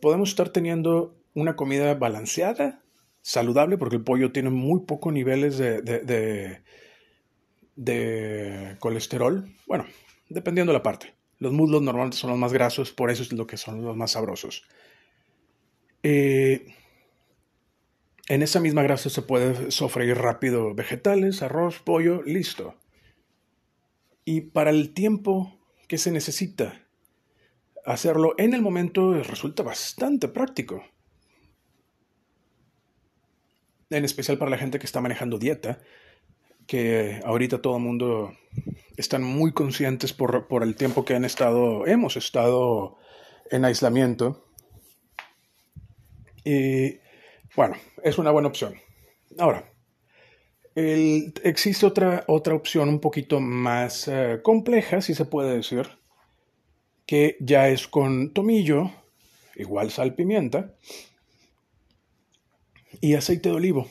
Podemos 0.00 0.30
estar 0.30 0.50
teniendo 0.50 1.16
una 1.34 1.56
comida 1.56 1.94
balanceada, 1.94 2.82
saludable, 3.22 3.78
porque 3.78 3.96
el 3.96 4.04
pollo 4.04 4.32
tiene 4.32 4.50
muy 4.50 4.80
pocos 4.86 5.12
niveles 5.12 5.58
de, 5.58 5.82
de, 5.82 6.00
de, 6.00 6.62
colesterol. 8.78 9.48
Bueno, 9.66 9.86
dependiendo 10.28 10.72
de 10.72 10.78
la 10.78 10.82
parte. 10.82 11.14
Los 11.38 11.52
muslos 11.52 11.80
normalmente 11.80 12.18
son 12.18 12.30
los 12.30 12.38
más 12.38 12.52
grasos, 12.52 12.92
por 12.92 13.10
eso 13.10 13.22
es 13.22 13.32
lo 13.32 13.46
que 13.46 13.56
son 13.56 13.82
los 13.82 13.96
más 13.96 14.12
sabrosos. 14.12 14.64
Eh, 16.02 16.66
en 18.28 18.42
esa 18.42 18.60
misma 18.60 18.82
grasa 18.82 19.10
se 19.10 19.22
puede 19.22 19.70
sofreír 19.70 20.16
rápido 20.16 20.74
vegetales, 20.74 21.42
arroz, 21.42 21.80
pollo, 21.80 22.22
listo. 22.22 22.76
Y 24.24 24.42
para 24.42 24.70
el 24.70 24.92
tiempo 24.92 25.58
que 25.88 25.98
se 25.98 26.12
necesita 26.12 26.86
hacerlo 27.84 28.34
en 28.38 28.54
el 28.54 28.62
momento 28.62 29.14
resulta 29.22 29.62
bastante 29.62 30.28
práctico. 30.28 30.84
En 33.90 34.04
especial 34.04 34.38
para 34.38 34.50
la 34.50 34.58
gente 34.58 34.78
que 34.78 34.86
está 34.86 35.00
manejando 35.00 35.38
dieta, 35.38 35.80
que 36.70 37.20
ahorita 37.24 37.60
todo 37.60 37.78
el 37.78 37.82
mundo 37.82 38.32
están 38.96 39.24
muy 39.24 39.50
conscientes 39.50 40.12
por, 40.12 40.46
por 40.46 40.62
el 40.62 40.76
tiempo 40.76 41.04
que 41.04 41.16
han 41.16 41.24
estado, 41.24 41.84
hemos 41.84 42.16
estado 42.16 42.96
en 43.50 43.64
aislamiento. 43.64 44.46
Y 46.44 47.00
bueno, 47.56 47.74
es 48.04 48.18
una 48.18 48.30
buena 48.30 48.46
opción. 48.46 48.76
Ahora, 49.36 49.68
existe 50.76 51.86
otra, 51.86 52.22
otra 52.28 52.54
opción 52.54 52.88
un 52.88 53.00
poquito 53.00 53.40
más 53.40 54.06
eh, 54.06 54.38
compleja, 54.40 55.00
si 55.00 55.16
se 55.16 55.24
puede 55.24 55.56
decir, 55.56 55.88
que 57.04 57.36
ya 57.40 57.66
es 57.66 57.88
con 57.88 58.32
tomillo, 58.32 58.92
igual 59.56 59.90
sal, 59.90 60.14
pimienta, 60.14 60.76
y 63.00 63.14
aceite 63.14 63.48
de 63.48 63.56
olivo. 63.56 63.88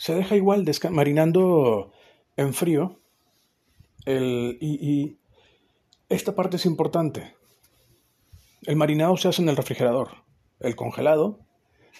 Se 0.00 0.14
deja 0.14 0.34
igual 0.34 0.64
marinando 0.90 1.92
en 2.38 2.54
frío. 2.54 2.98
El, 4.06 4.56
y, 4.58 5.18
esta 6.08 6.34
parte 6.34 6.56
es 6.56 6.64
importante. 6.64 7.34
El 8.62 8.76
marinado 8.76 9.18
se 9.18 9.28
hace 9.28 9.42
en 9.42 9.50
el 9.50 9.58
refrigerador. 9.58 10.08
El 10.58 10.74
congelado 10.74 11.40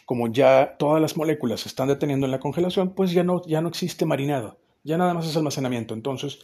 como 0.07 0.29
ya 0.29 0.77
todas 0.79 1.03
las 1.03 1.19
moléculas 1.19 1.61
se 1.61 1.69
están 1.69 1.89
deteniendo 1.89 2.25
en 2.25 2.33
la 2.33 2.41
congelación, 2.41 2.95
pues 2.95 3.13
ya 3.13 3.23
no, 3.23 3.43
ya 3.47 3.61
no 3.61 3.69
existe 3.69 4.07
marinado, 4.07 4.57
ya 4.83 4.97
nada 4.97 5.13
más 5.13 5.27
es 5.27 5.37
almacenamiento. 5.37 5.93
Entonces, 5.93 6.39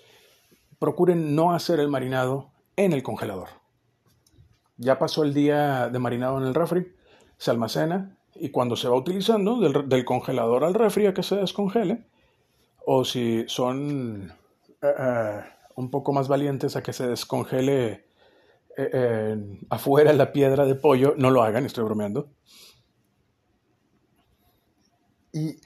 procuren 0.78 1.34
no 1.34 1.54
hacer 1.54 1.80
el 1.80 1.88
marinado 1.88 2.50
en 2.76 2.92
el 2.92 3.02
congelador. 3.02 3.48
Ya 4.76 4.98
pasó 4.98 5.24
el 5.24 5.32
día 5.32 5.88
de 5.88 5.98
marinado 5.98 6.38
en 6.38 6.44
el 6.44 6.54
refri, 6.54 6.92
se 7.38 7.50
almacena 7.50 8.15
y 8.40 8.50
cuando 8.50 8.76
se 8.76 8.88
va 8.88 8.96
utilizando 8.96 9.60
del, 9.60 10.04
congelador 10.04 10.64
al 10.64 10.74
refri 10.74 11.06
a 11.06 11.14
que 11.14 11.22
se 11.22 11.36
descongele, 11.36 12.06
o 12.84 13.04
si 13.04 13.44
son 13.48 14.32
eh, 14.82 14.94
eh, 14.98 15.40
un 15.76 15.90
poco 15.90 16.12
más 16.12 16.28
valientes 16.28 16.76
a 16.76 16.82
que 16.82 16.92
se 16.92 17.06
descongele 17.06 18.06
eh, 18.76 19.58
afuera 19.70 20.12
la 20.12 20.32
piedra 20.32 20.64
de 20.64 20.74
pollo, 20.74 21.14
no 21.16 21.30
lo 21.30 21.42
hagan, 21.42 21.64
estoy 21.66 21.84
bromeando 21.84 22.30
y 25.36 25.60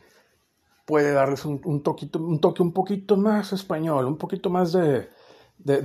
puede 0.85 1.13
darles 1.13 1.45
un, 1.45 1.61
un, 1.65 1.83
un 2.21 2.41
toque 2.41 2.63
un 2.63 2.73
poquito 2.73 3.17
más 3.17 3.53
español, 3.53 4.07
un 4.07 4.19
poquito 4.19 4.51
más 4.51 4.73
de, 4.73 5.09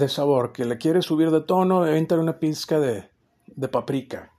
sabor, 0.09 0.51
que 0.51 0.65
le 0.65 0.77
quiere 0.77 1.03
subir 1.03 1.29
de 1.29 1.41
tono, 1.41 1.85
entra 1.85 2.19
una 2.19 2.39
pizca 2.39 2.79
de, 2.79 3.07
paprika. 3.71 4.31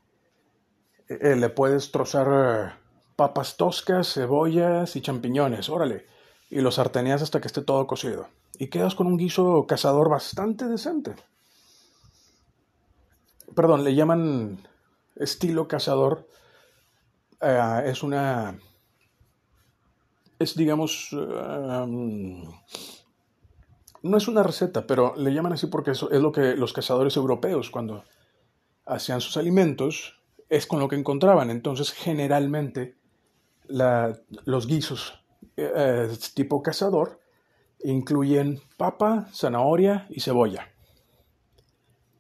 Eh, 1.09 1.19
eh, 1.21 1.37
le 1.37 1.49
puedes 1.49 1.93
trozar 1.93 2.27
eh, 2.29 2.73
papas 3.15 3.57
toscas, 3.57 4.13
cebollas 4.13 4.97
y 4.97 5.01
champiñones, 5.01 5.69
órale, 5.69 6.07
y 6.51 6.61
los 6.61 6.77
sarteneas 6.77 7.23
hasta 7.23 7.41
que 7.41 7.47
esté 7.47 7.63
todo 7.63 7.87
cocido. 7.87 8.29
Y 8.59 8.69
quedas 8.69 8.95
con 8.95 9.07
un 9.07 9.17
guiso 9.17 9.67
cazador 9.67 10.09
bastante 10.11 10.67
decente. 10.67 11.15
Perdón, 13.55 13.85
le 13.85 13.95
llaman 13.95 14.67
estilo 15.15 15.69
cazador. 15.69 16.27
es 17.41 18.03
una 18.03 18.59
es, 20.39 20.55
digamos, 20.55 21.11
em, 21.13 22.43
no 24.03 24.17
es 24.17 24.29
una 24.29 24.43
receta, 24.43 24.87
pero 24.87 25.15
le 25.17 25.33
llaman 25.33 25.55
así 25.55 25.67
porque 25.67 25.93
es, 25.93 26.03
es 26.03 26.21
lo 26.21 26.33
que 26.33 26.55
los 26.57 26.73
cazadores 26.73 27.17
europeos 27.17 27.71
cuando 27.71 28.05
hacían 28.85 29.21
sus 29.21 29.37
alimentos 29.37 30.17
es 30.49 30.67
con 30.67 30.81
lo 30.81 30.89
que 30.89 30.97
encontraban. 30.97 31.51
Entonces, 31.51 31.93
generalmente, 31.93 32.97
los 33.69 34.67
guisos 34.67 35.25
eh, 35.57 36.09
tipo 36.35 36.63
cazador 36.63 37.21
incluyen 37.83 38.61
papa, 38.77 39.29
zanahoria 39.33 40.07
y 40.11 40.21
cebolla. 40.21 40.73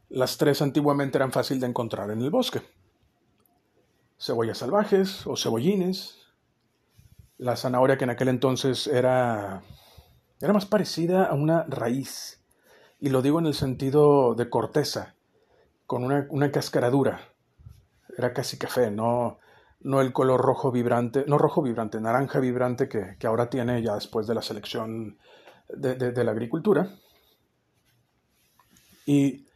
Las 0.08 0.38
tres 0.38 0.62
antiguamente 0.62 1.18
eran 1.18 1.32
fácil 1.32 1.60
de 1.60 1.66
encontrar 1.66 2.10
en 2.10 2.20
el 2.22 2.30
bosque. 2.30 2.62
Cebollas 4.18 4.58
salvajes 4.58 5.26
o 5.26 5.36
cebollines, 5.36 6.26
la 7.38 7.56
zanahoria 7.56 7.98
que 7.98 8.04
en 8.04 8.10
aquel 8.10 8.28
entonces 8.28 8.86
era, 8.86 9.62
era 10.40 10.52
más 10.52 10.64
parecida 10.64 11.24
a 11.24 11.34
una 11.34 11.64
raíz, 11.64 12.42
y 12.98 13.10
lo 13.10 13.20
digo 13.20 13.40
en 13.40 13.46
el 13.46 13.54
sentido 13.54 14.34
de 14.34 14.48
corteza, 14.48 15.16
con 15.86 16.04
una, 16.04 16.26
una 16.30 16.50
cascaradura. 16.50 17.35
Era 18.16 18.32
casi 18.32 18.58
café, 18.58 18.90
no, 18.90 19.38
no 19.80 20.00
el 20.00 20.12
color 20.12 20.40
rojo 20.40 20.72
vibrante, 20.72 21.24
no 21.26 21.38
rojo 21.38 21.62
vibrante, 21.62 22.00
naranja 22.00 22.40
vibrante 22.40 22.88
que, 22.88 23.16
ahora 23.26 23.50
tiene 23.50 23.82
ya 23.82 23.94
después 23.94 24.26
de 24.26 24.34
la 24.34 24.42
selección 24.42 25.18
de, 25.68 25.96
de 25.96 26.24
la 26.24 26.32
agricultura. 26.32 26.96
Y 29.04 29.46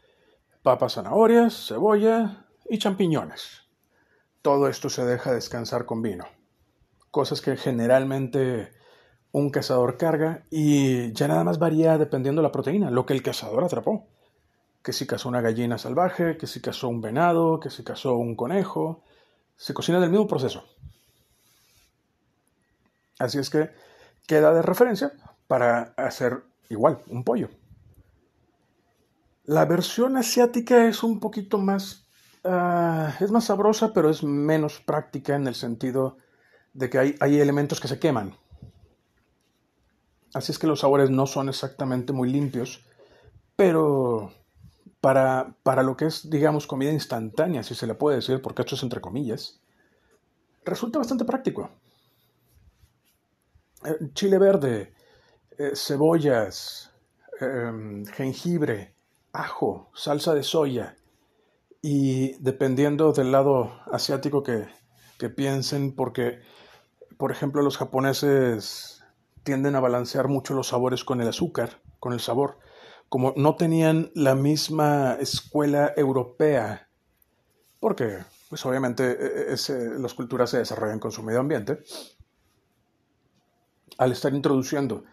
papas, 0.62 0.94
zanahorias, 0.94 1.66
cebolla 1.68 2.46
y 2.68 2.78
champiñones. 2.78 3.62
Todo 4.42 4.68
esto 4.68 4.88
se 4.88 5.04
deja 5.04 5.32
descansar 5.32 5.86
con 5.86 6.02
vino 6.02 6.26
cosas 7.10 7.40
que 7.40 7.56
generalmente 7.56 8.72
un 9.32 9.50
cazador 9.50 9.96
carga 9.96 10.44
y 10.50 11.12
ya 11.12 11.28
nada 11.28 11.44
más 11.44 11.58
varía 11.58 11.98
dependiendo 11.98 12.42
de 12.42 12.48
la 12.48 12.52
proteína, 12.52 12.90
lo 12.90 13.06
que 13.06 13.12
el 13.12 13.22
cazador 13.22 13.64
atrapó. 13.64 14.06
Que 14.82 14.92
si 14.92 15.06
cazó 15.06 15.28
una 15.28 15.40
gallina 15.40 15.78
salvaje, 15.78 16.36
que 16.36 16.46
si 16.46 16.60
cazó 16.60 16.88
un 16.88 17.00
venado, 17.00 17.60
que 17.60 17.70
si 17.70 17.84
cazó 17.84 18.16
un 18.16 18.34
conejo. 18.34 19.02
Se 19.56 19.74
cocina 19.74 20.00
del 20.00 20.10
mismo 20.10 20.26
proceso. 20.26 20.64
Así 23.18 23.38
es 23.38 23.50
que 23.50 23.70
queda 24.26 24.52
de 24.54 24.62
referencia 24.62 25.12
para 25.46 25.92
hacer 25.96 26.44
igual, 26.70 27.02
un 27.08 27.24
pollo. 27.24 27.50
La 29.44 29.64
versión 29.66 30.16
asiática 30.16 30.86
es 30.86 31.02
un 31.02 31.20
poquito 31.20 31.58
más... 31.58 32.06
Ah, 32.44 33.14
es 33.20 33.30
más 33.30 33.44
sabrosa, 33.44 33.92
pero 33.92 34.08
es 34.08 34.22
menos 34.22 34.80
práctica 34.80 35.34
en 35.34 35.46
el 35.46 35.54
sentido 35.54 36.16
de 36.72 36.88
que 36.88 36.98
hay, 36.98 37.14
hay 37.20 37.38
elementos 37.38 37.80
que 37.80 37.88
se 37.88 37.98
queman. 37.98 38.34
Así 40.32 40.52
es 40.52 40.58
que 40.58 40.66
los 40.66 40.80
sabores 40.80 41.10
no 41.10 41.26
son 41.26 41.48
exactamente 41.48 42.12
muy 42.12 42.30
limpios, 42.30 42.86
pero 43.56 44.32
para, 45.00 45.54
para, 45.62 45.82
lo 45.82 45.96
que 45.96 46.06
es, 46.06 46.28
digamos, 46.28 46.66
comida 46.66 46.92
instantánea, 46.92 47.62
si 47.62 47.74
se 47.74 47.86
le 47.86 47.94
puede 47.94 48.16
decir, 48.16 48.42
porque 48.42 48.62
esto 48.62 48.74
es 48.74 48.82
entre 48.82 49.00
comillas, 49.00 49.60
resulta 50.64 50.98
bastante 50.98 51.24
práctico. 51.24 51.70
Eh, 53.84 54.10
chile 54.12 54.38
verde, 54.38 54.94
eh, 55.58 55.72
cebollas, 55.74 56.92
em, 57.40 58.04
jengibre, 58.06 58.94
ajo, 59.32 59.90
salsa 59.94 60.34
de 60.34 60.42
soya. 60.42 60.96
Y 61.82 62.32
dependiendo 62.42 63.12
del 63.12 63.32
lado 63.32 63.72
asiático 63.90 64.42
que, 64.42 64.66
que 65.18 65.30
piensen, 65.30 65.94
porque, 65.94 66.40
por 67.16 67.32
ejemplo, 67.32 67.62
los 67.62 67.78
japoneses 67.78 69.02
tienden 69.42 69.74
a 69.76 69.80
balancear 69.80 70.28
mucho 70.28 70.54
los 70.54 70.68
sabores 70.68 71.04
con 71.04 71.20
el 71.20 71.28
azúcar, 71.28 71.80
con 71.98 72.12
el 72.12 72.20
sabor. 72.20 72.58
Como 73.10 73.34
no 73.36 73.56
tenían 73.56 74.10
la 74.14 74.34
misma 74.34 75.18
escuela 75.20 75.92
europea, 75.94 76.88
porque 77.78 78.20
pues 78.48 78.64
obviamente 78.64 79.04
e, 79.10 79.52
e, 79.52 79.98
las 79.98 80.14
culturas 80.14 80.48
se 80.48 80.58
desarrollan 80.58 80.98
con 80.98 81.12
su 81.12 81.22
medio 81.22 81.40
ambiente, 81.40 81.82
al 83.98 84.12
estar 84.12 84.32
introduciendo 84.32 85.04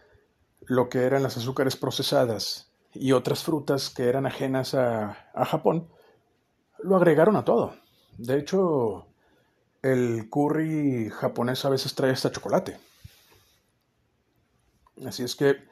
lo 0.62 0.88
que 0.88 1.04
eran 1.04 1.24
las 1.24 1.36
azúcares 1.36 1.76
procesadas 1.76 2.72
y 2.94 3.12
otras 3.12 3.44
frutas 3.44 3.90
que 3.90 4.08
eran 4.08 4.26
ajenas 4.26 4.74
a, 4.74 5.30
a 5.34 5.46
Japón, 5.46 5.90
lo 6.80 6.96
agregaron 6.96 7.36
a 7.36 7.44
todo. 7.44 7.76
De 8.18 8.38
hecho, 8.38 9.08
el 9.82 10.30
curry 10.30 11.10
japonés 11.10 11.66
a 11.66 11.70
veces 11.70 11.94
trae 11.96 12.12
hasta 12.12 12.32
chocolate. 12.32 12.80
Así 15.06 15.24
es 15.24 15.36
que 15.36 15.68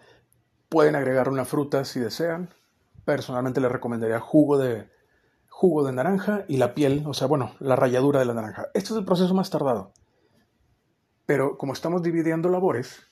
pueden 0.69 0.95
agregar 0.95 1.29
una 1.29 1.45
fruta 1.45 1.86
si 1.86 2.00
desean. 2.00 2.53
Personalmente 3.05 3.62
les 3.62 3.72
recomendaría 3.72 4.19
jugo 4.19 4.57
de, 4.57 4.89
jugo 5.50 5.86
de 5.86 5.93
naranja 5.93 6.43
y 6.48 6.57
la 6.57 6.74
piel, 6.74 7.03
o 7.07 7.13
sea, 7.13 7.27
bueno, 7.27 7.55
la 7.60 7.75
ralladura 7.75 8.19
de 8.19 8.25
la 8.25 8.34
naranja. 8.34 8.67
Este 8.74 8.89
es 8.91 9.00
el 9.00 9.05
proceso 9.05 9.34
más 9.34 9.50
tardado. 9.50 9.93
Pero 11.25 11.57
como 11.57 11.74
estamos 11.74 12.03
dividiendo 12.03 12.50
labores, 12.50 13.07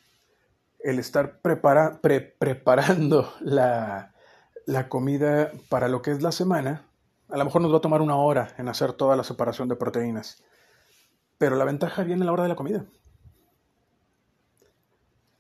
el 0.80 1.00
estar 1.00 1.40
preparando 1.40 3.34
la, 3.40 4.14
la 4.66 4.90
comida 4.90 5.52
para 5.70 5.88
lo 5.88 6.02
que 6.02 6.12
es 6.12 6.22
la 6.22 6.32
semana, 6.32 6.86
a 7.30 7.38
lo 7.38 7.46
mejor 7.46 7.62
nos 7.62 7.72
va 7.74 7.78
a 7.78 7.82
tomar 7.82 8.02
una 8.02 8.18
hora 8.18 8.54
en 8.58 8.68
hacer 8.68 8.94
toda 8.94 9.16
la 9.16 9.24
separación 9.24 9.68
de 9.70 9.76
proteínas. 9.76 10.44
Pero 11.38 11.56
la 11.56 11.66
ventaja 11.66 12.04
viene 12.04 12.24
a 12.24 12.26
la 12.26 12.34
hora 12.34 12.44
de 12.44 12.50
la 12.50 12.56
comida. 12.56 12.86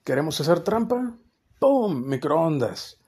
¿Queremos 0.04 0.40
hacer 0.40 0.62
trampa? 0.62 1.16
¡Pum! 1.64 2.10
Microondas. 2.10 3.00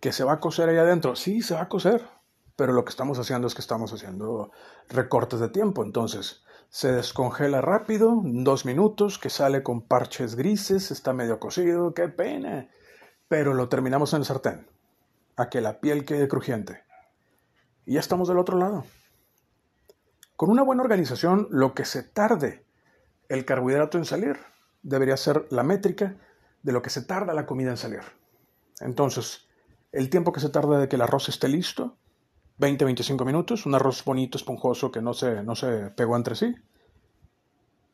¿Que 0.00 0.12
se 0.12 0.22
va 0.22 0.34
a 0.34 0.38
cocer 0.40 0.68
ahí 0.68 0.76
adentro? 0.76 1.16
Sí, 1.16 1.40
se 1.40 1.54
va 1.54 1.62
a 1.62 1.68
cocer. 1.70 2.06
Pero 2.54 2.74
lo 2.74 2.84
que 2.84 2.90
estamos 2.90 3.18
haciendo 3.18 3.46
es 3.46 3.54
que 3.54 3.62
estamos 3.62 3.90
haciendo 3.94 4.50
recortes 4.90 5.40
de 5.40 5.48
tiempo. 5.48 5.82
Entonces, 5.82 6.44
se 6.68 6.92
descongela 6.92 7.62
rápido, 7.62 8.20
dos 8.22 8.66
minutos, 8.66 9.18
que 9.18 9.30
sale 9.30 9.62
con 9.62 9.80
parches 9.80 10.36
grises, 10.36 10.90
está 10.90 11.14
medio 11.14 11.40
cocido, 11.40 11.94
qué 11.94 12.08
pena. 12.08 12.68
Pero 13.28 13.54
lo 13.54 13.70
terminamos 13.70 14.12
en 14.12 14.18
el 14.18 14.26
sartén, 14.26 14.68
a 15.36 15.48
que 15.48 15.62
la 15.62 15.80
piel 15.80 16.04
quede 16.04 16.28
crujiente. 16.28 16.84
Y 17.86 17.94
ya 17.94 18.00
estamos 18.00 18.28
del 18.28 18.36
otro 18.36 18.58
lado. 18.58 18.84
Con 20.36 20.50
una 20.50 20.64
buena 20.64 20.82
organización, 20.82 21.48
lo 21.48 21.72
que 21.72 21.86
se 21.86 22.02
tarde 22.02 22.62
el 23.30 23.46
carbohidrato 23.46 23.96
en 23.96 24.04
salir 24.04 24.36
debería 24.82 25.16
ser 25.16 25.46
la 25.48 25.62
métrica 25.62 26.18
de 26.62 26.72
lo 26.72 26.82
que 26.82 26.90
se 26.90 27.02
tarda 27.02 27.34
la 27.34 27.46
comida 27.46 27.70
en 27.70 27.76
salir. 27.76 28.02
Entonces, 28.80 29.48
el 29.92 30.10
tiempo 30.10 30.32
que 30.32 30.40
se 30.40 30.50
tarda 30.50 30.78
de 30.78 30.88
que 30.88 30.96
el 30.96 31.02
arroz 31.02 31.28
esté 31.28 31.48
listo, 31.48 31.96
20-25 32.58 33.24
minutos, 33.24 33.66
un 33.66 33.74
arroz 33.74 34.04
bonito, 34.04 34.36
esponjoso 34.36 34.92
que 34.92 35.00
no 35.00 35.14
se, 35.14 35.42
no 35.42 35.54
se 35.54 35.90
pegó 35.90 36.16
entre 36.16 36.34
sí, 36.34 36.54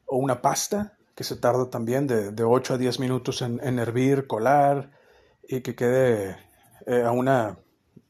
o 0.06 0.18
una 0.18 0.42
pasta 0.42 0.96
que 1.14 1.24
se 1.24 1.36
tarda 1.36 1.70
también 1.70 2.06
de, 2.06 2.44
8 2.44 2.74
a 2.74 2.78
10 2.78 3.00
minutos 3.00 3.42
en, 3.42 3.78
hervir, 3.78 4.26
colar 4.26 4.92
y 5.48 5.62
que 5.62 5.74
quede 5.74 6.36
eh, 6.86 7.02
a, 7.02 7.10
una, 7.10 7.58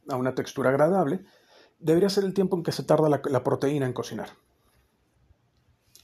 a 0.08 0.16
una 0.16 0.34
textura 0.34 0.70
agradable, 0.70 1.24
debería 1.78 2.08
ser 2.08 2.24
el 2.24 2.34
tiempo 2.34 2.56
en 2.56 2.62
que 2.62 2.72
se 2.72 2.82
tarda 2.82 3.08
la, 3.08 3.44
proteína 3.44 3.86
en 3.86 3.92
cocinar. 3.92 4.30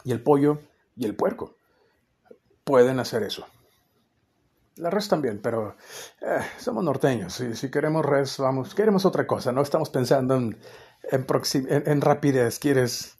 Y 0.05 0.13
el 0.13 0.23
pollo 0.23 0.61
y 0.97 1.05
el 1.05 1.17
puerco 1.17 1.57
pueden 2.65 3.01
hacer 3.01 3.23
eso. 3.23 3.47
La 4.77 4.91
res 4.91 5.09
también, 5.09 5.41
pero 5.43 5.77
eh, 6.21 6.41
somos 6.59 6.83
norteños. 6.83 7.35
Si, 7.35 7.55
si, 7.55 7.71
queremos 7.71 8.05
res, 8.05 8.39
vamos, 8.39 8.75
queremos 8.75 9.05
otra 9.05 9.27
cosa. 9.27 9.53
No 9.53 9.63
estamos 9.63 9.91
pensando 9.91 10.35
en, 10.37 10.59
en, 11.11 12.01
rapidez. 12.01 12.59
Quieres, 12.59 13.19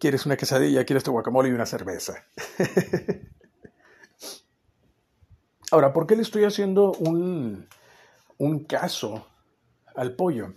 quieres 0.00 0.26
una 0.26 0.36
quesadilla, 0.36 0.84
quieres 0.84 1.04
tu 1.04 1.12
guacamole 1.12 1.48
y 1.48 1.52
una 1.52 1.66
cerveza. 1.66 2.24
Ahora, 5.70 5.92
¿por 5.92 6.06
qué 6.06 6.16
le 6.16 6.22
estoy 6.22 6.44
haciendo 6.44 6.92
un, 6.92 7.68
un 8.38 8.64
caso 8.64 9.28
al 9.94 10.16
pollo? 10.16 10.54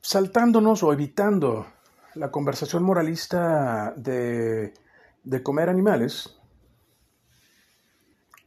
saltándonos 0.00 0.82
o 0.82 0.92
evitando 0.92 1.66
la 2.14 2.30
conversación 2.30 2.82
moralista 2.82 3.92
de, 3.96 4.72
comer 5.42 5.68
animales, 5.68 6.35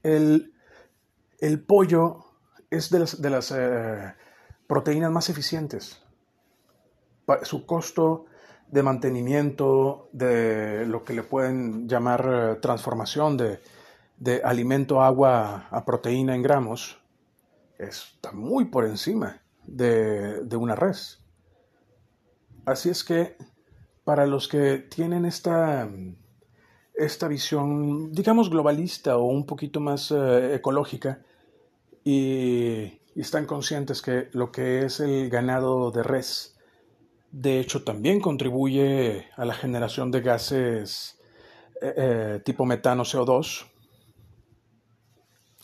el, 0.04 0.54
pollo 1.66 2.26
es 2.70 2.90
de 2.90 3.00
las, 3.00 3.22
de 3.22 3.30
las 3.30 3.52
eh, 3.52 4.14
proteínas 4.68 5.12
más 5.12 5.30
eficientes. 5.30 6.02
Su 7.44 7.66
costo 7.66 8.26
de 8.68 8.84
mantenimiento, 8.84 10.10
de 10.12 10.86
lo 10.86 11.04
que 11.04 11.14
le 11.14 11.24
pueden 11.24 11.88
llamar 11.88 12.30
eh, 12.32 12.56
transformación 12.62 13.38
de, 13.38 13.60
de 14.20 14.42
alimento 14.44 15.02
agua 15.02 15.68
a 15.72 15.86
proteína 15.86 16.36
en 16.36 16.44
gramos, 16.44 17.00
está 17.78 18.32
muy 18.34 18.66
por 18.66 18.86
encima 18.86 19.42
de, 19.66 20.56
una 20.58 20.76
res. 20.76 21.24
Así 22.66 22.90
es 22.90 23.04
que 23.04 23.38
para 24.04 24.26
los 24.26 24.48
que 24.48 24.80
tienen 24.80 25.26
esta, 25.26 25.90
esta 27.00 27.28
visión, 27.28 28.12
digamos, 28.12 28.50
globalista 28.50 29.18
o 29.18 29.24
un 29.24 29.46
poquito 29.46 29.80
más 29.80 30.12
eh, 30.12 30.56
ecológica 30.56 31.22
y, 32.04 32.96
están 33.16 33.46
conscientes 33.46 34.02
que 34.02 34.30
lo 34.32 34.50
que 34.50 34.86
es 34.86 35.02
el 35.02 35.30
ganado 35.30 35.92
de 35.92 36.04
res, 36.04 36.58
de 37.32 37.60
hecho, 37.60 37.84
también 37.84 38.22
contribuye 38.22 39.28
a 39.36 39.44
la 39.44 39.54
generación 39.54 40.10
de 40.10 40.22
gases 40.22 41.20
eh, 41.82 41.94
eh, 41.98 42.42
tipo 42.46 42.66
metano 42.66 43.04
CO2, 43.04 43.66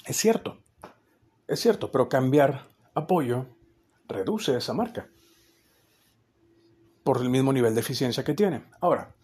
es 0.05 0.17
cierto, 0.17 0.57
es 1.47 1.59
cierto, 1.61 1.91
pero 1.91 2.09
cambiar 2.09 2.67
apoyo 2.93 3.45
reduce 4.09 4.57
esa 4.57 4.73
marca 4.73 5.07
por 7.05 7.21
el 7.21 7.29
mismo 7.29 7.53
nivel 7.53 7.73
de 7.73 7.81
eficiencia 7.81 8.23
que 8.23 8.33
tiene. 8.33 8.65
Ahora, 8.81 9.15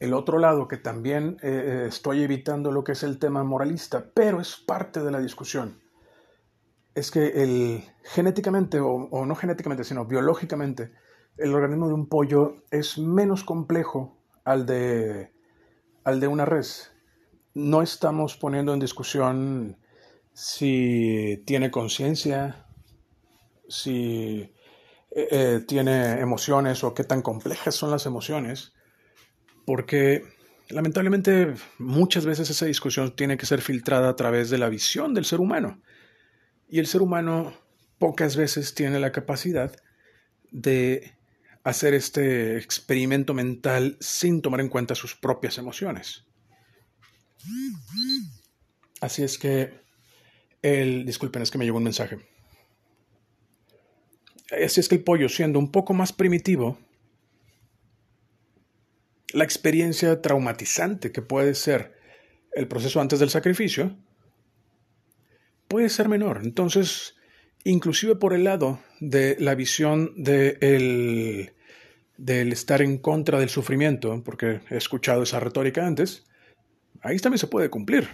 el 0.00 0.14
otro 0.14 0.38
lado 0.38 0.68
que 0.68 0.76
también 0.76 1.38
eh, 1.42 1.48
eh, 1.48 1.86
estoy 1.88 2.22
evitando 2.22 2.72
lo 2.72 2.84
que 2.84 2.92
es 2.92 3.02
el 3.02 3.18
tema 3.18 3.44
moralista, 3.44 4.10
pero 4.14 4.40
es 4.40 4.56
parte 4.56 5.00
de 5.00 5.10
la 5.10 5.20
discusión, 5.20 5.80
es 6.94 7.10
que 7.10 7.42
el 7.42 7.84
genéticamente, 8.04 8.80
o, 8.80 9.26
no 9.26 9.34
genéticamente, 9.34 9.84
sino 9.84 10.04
biológicamente, 10.04 10.92
el 11.36 11.52
organismo 11.54 11.88
de 11.88 11.94
un 11.94 12.08
pollo 12.08 12.62
es 12.70 12.98
menos 12.98 13.42
complejo 13.42 14.16
al 14.44 14.66
de, 14.66 15.32
al 16.04 16.20
de 16.20 16.28
una 16.28 16.44
res. 16.44 16.92
No 17.54 17.82
estamos 17.82 18.36
poniendo 18.36 18.72
en 18.72 18.80
discusión 18.80 19.76
si 20.32 21.42
tiene 21.46 21.70
conciencia, 21.70 22.66
si 23.68 24.54
eh, 25.10 25.64
tiene 25.66 26.20
emociones 26.20 26.84
o 26.84 26.94
qué 26.94 27.02
tan 27.02 27.22
complejas 27.22 27.74
son 27.74 27.90
las 27.90 28.06
emociones, 28.06 28.72
porque 29.64 30.24
lamentablemente 30.68 31.54
muchas 31.78 32.26
veces 32.26 32.50
esa 32.50 32.66
discusión 32.66 33.14
tiene 33.14 33.36
que 33.36 33.46
ser 33.46 33.60
filtrada 33.60 34.08
a 34.08 34.16
través 34.16 34.50
de 34.50 34.58
la 34.58 34.68
visión 34.68 35.14
del 35.14 35.24
ser 35.24 35.40
humano. 35.40 35.80
Y 36.68 36.78
el 36.78 36.86
ser 36.86 37.02
humano 37.02 37.54
pocas 37.98 38.36
veces 38.36 38.74
tiene 38.74 38.98
la 38.98 39.12
capacidad 39.12 39.74
de 40.50 41.14
hacer 41.62 41.94
este 41.94 42.58
experimento 42.58 43.34
mental 43.34 43.96
sin 44.00 44.42
tomar 44.42 44.60
en 44.60 44.68
cuenta 44.68 44.94
sus 44.94 45.14
propias 45.14 45.58
emociones. 45.58 46.24
Así 49.00 49.22
es 49.22 49.38
que 49.38 49.72
el, 50.62 51.04
disculpen, 51.04 51.42
es 51.42 51.50
que 51.50 51.58
me 51.58 51.64
llegó 51.64 51.78
un 51.78 51.84
mensaje. 51.84 52.18
Así 54.64 54.80
es 54.80 54.88
que 54.88 54.96
el 54.96 55.04
pollo, 55.04 55.28
siendo 55.28 55.58
un 55.58 55.70
poco 55.70 55.94
más 55.94 56.12
primitivo, 56.12 56.78
la 59.34 59.44
experiencia 59.44 60.22
traumatizante 60.22 61.10
que 61.12 61.20
puede 61.20 61.54
ser 61.54 61.94
el 62.52 62.68
proceso 62.68 63.00
antes 63.00 63.18
del 63.18 63.30
sacrificio, 63.30 63.96
puede 65.66 65.88
ser 65.88 66.08
menor. 66.08 66.40
Entonces, 66.44 67.16
inclusive 67.64 68.14
por 68.14 68.32
el 68.32 68.44
lado 68.44 68.80
de 69.00 69.36
la 69.40 69.54
visión 69.54 70.12
de 70.16 71.52
del 72.16 72.52
estar 72.52 72.80
en 72.80 72.98
contra 72.98 73.40
del 73.40 73.48
sufrimiento, 73.48 74.22
porque 74.24 74.60
he 74.70 74.76
escuchado 74.76 75.24
esa 75.24 75.40
retórica 75.40 75.84
antes, 75.84 76.24
ahí 77.02 77.18
también 77.18 77.40
se 77.40 77.48
puede 77.48 77.70
cumplir. 77.70 78.08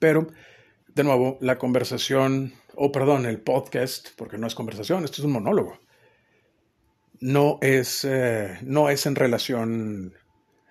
Pero, 0.00 0.26
de 0.88 1.04
nuevo, 1.04 1.38
la 1.40 1.58
conversación, 1.58 2.54
o 2.74 2.90
perdón, 2.90 3.24
el 3.24 3.38
podcast, 3.38 4.08
porque 4.16 4.36
no 4.36 4.48
es 4.48 4.56
conversación, 4.56 5.04
esto 5.04 5.22
es 5.22 5.26
un 5.26 5.32
monólogo, 5.32 5.78
no 7.20 7.58
es, 7.60 8.04
eh, 8.04 8.58
no 8.62 8.88
es 8.88 9.06
en 9.06 9.14
relación 9.14 10.14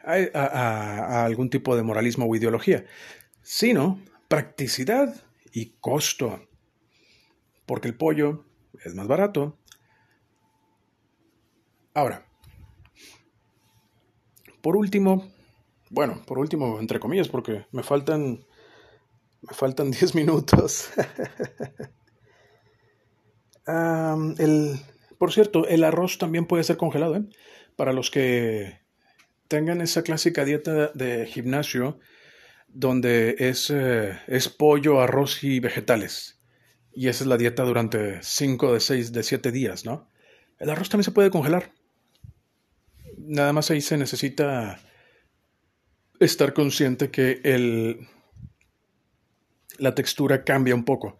a, 0.04 1.26
algún 1.26 1.50
tipo 1.50 1.76
de 1.76 1.84
moralismo 1.84 2.26
o 2.26 2.36
ideología, 2.36 2.86
sino 3.42 4.02
practicidad 4.28 5.16
y 5.52 5.78
costo. 5.80 6.48
Porque 7.66 7.88
el 7.88 7.96
pollo 7.96 8.46
es 8.84 8.96
más 8.96 9.08
barato. 9.08 9.58
Ahora, 11.94 12.26
por 14.62 14.76
último, 14.76 15.32
bueno, 15.90 16.22
por 16.26 16.40
último, 16.40 16.80
entre 16.80 17.00
comillas, 17.00 17.28
porque 17.28 17.66
me 17.72 17.84
faltan, 17.84 18.46
me 19.42 19.54
faltan 19.54 19.92
10 19.92 20.16
minutos. 20.16 20.90
el, 23.68 24.80
por 25.20 25.34
cierto, 25.34 25.68
el 25.68 25.84
arroz 25.84 26.18
también 26.18 26.46
puede 26.46 26.64
ser 26.64 26.78
congelado, 26.78 27.18
¿eh? 27.18 27.24
Para 27.76 27.94
los 27.94 28.10
que 28.10 28.80
tengan 29.48 29.82
esa 29.82 30.02
clásica 30.02 30.46
dieta 30.46 30.88
de 30.94 31.26
gimnasio 31.28 32.00
donde 32.70 33.36
es, 33.40 33.70
eh, 33.70 34.18
es 34.28 34.48
pollo, 34.48 35.02
arroz 35.02 35.44
y 35.44 35.60
vegetales. 35.60 36.40
Y 36.94 37.10
esa 37.10 37.24
es 37.24 37.28
la 37.28 37.38
dieta 37.38 37.64
durante 37.64 38.20
5 38.22 38.74
de 38.74 38.80
6 38.80 39.12
de 39.12 39.24
7 39.24 39.52
días, 39.52 39.86
¿no? 39.86 40.10
El 40.58 40.70
arroz 40.70 40.90
también 40.90 41.04
se 41.06 41.12
puede 41.12 41.32
congelar. 41.32 41.74
Nada 43.18 43.54
más 43.54 43.70
ahí 43.72 43.82
se 43.82 43.98
necesita 43.98 44.80
estar 46.20 46.54
consciente 46.54 47.12
que 47.12 47.42
el, 47.44 48.08
la 49.80 49.96
textura 49.96 50.44
cambia 50.44 50.76
un 50.76 50.86
poco. 50.86 51.18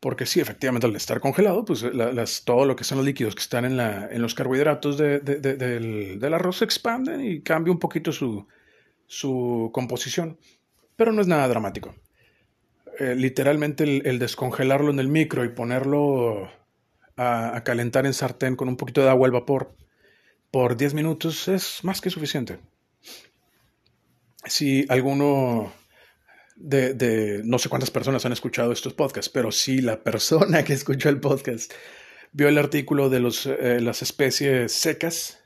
Porque 0.00 0.26
sí, 0.26 0.40
efectivamente, 0.40 0.86
al 0.86 0.94
estar 0.94 1.20
congelado, 1.20 1.64
pues 1.64 1.82
las, 1.82 2.44
todo 2.44 2.66
lo 2.66 2.76
que 2.76 2.84
son 2.84 2.98
los 2.98 3.06
líquidos 3.06 3.34
que 3.34 3.40
están 3.40 3.64
en, 3.64 3.76
la, 3.76 4.08
en 4.10 4.20
los 4.20 4.34
carbohidratos 4.34 4.98
del, 4.98 5.24
del, 6.18 6.34
arroz 6.34 6.58
se 6.58 6.64
expanden 6.64 7.24
y 7.24 7.40
cambia 7.40 7.72
un 7.72 7.78
poquito 7.78 8.12
su, 8.12 8.46
su 9.06 9.70
composición. 9.72 10.38
Pero 10.96 11.12
no 11.12 11.22
es 11.22 11.26
nada 11.26 11.48
dramático. 11.48 11.94
Eh, 12.98 13.14
literalmente 13.14 13.84
el, 13.84 14.18
descongelarlo 14.18 14.90
en 14.90 14.98
el 14.98 15.08
micro 15.08 15.44
y 15.44 15.48
ponerlo 15.48 16.50
a, 17.16 17.56
a, 17.56 17.64
calentar 17.64 18.06
en 18.06 18.14
sartén 18.14 18.56
con 18.56 18.68
un 18.68 18.76
poquito 18.76 19.02
de 19.02 19.10
agua 19.10 19.26
al 19.26 19.32
vapor 19.32 19.74
por 20.50 20.76
10 20.76 20.94
minutos 20.94 21.48
es 21.48 21.84
más 21.84 22.00
que 22.00 22.10
suficiente. 22.10 22.58
Si 24.44 24.86
alguno 24.88 25.72
de, 26.56 27.42
no 27.44 27.58
sé 27.58 27.68
cuántas 27.68 27.90
personas 27.90 28.24
han 28.24 28.32
escuchado 28.32 28.72
estos 28.72 28.94
podcasts, 28.94 29.30
pero 29.30 29.52
si 29.52 29.80
la 29.80 30.02
persona 30.02 30.64
que 30.64 30.72
escuchó 30.72 31.08
el 31.08 31.20
podcast 31.20 31.72
vio 32.32 32.48
el 32.48 32.58
artículo 32.58 33.08
de 33.08 33.20
los, 33.20 33.46
eh, 33.46 33.80
las 33.80 34.02
especies 34.02 34.72
secas, 34.72 35.44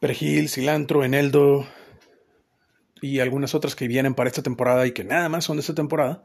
perejil, 0.00 0.48
cilantro, 0.48 1.04
eneldo 1.04 1.66
y 3.00 3.20
algunas 3.20 3.54
otras 3.54 3.74
que 3.74 3.88
vienen 3.88 4.14
para 4.14 4.28
esta 4.28 4.42
temporada 4.42 4.86
y 4.86 4.92
que 4.92 5.04
nada 5.04 5.28
más 5.28 5.44
son 5.44 5.56
de 5.56 5.60
esta 5.60 5.74
temporada, 5.74 6.24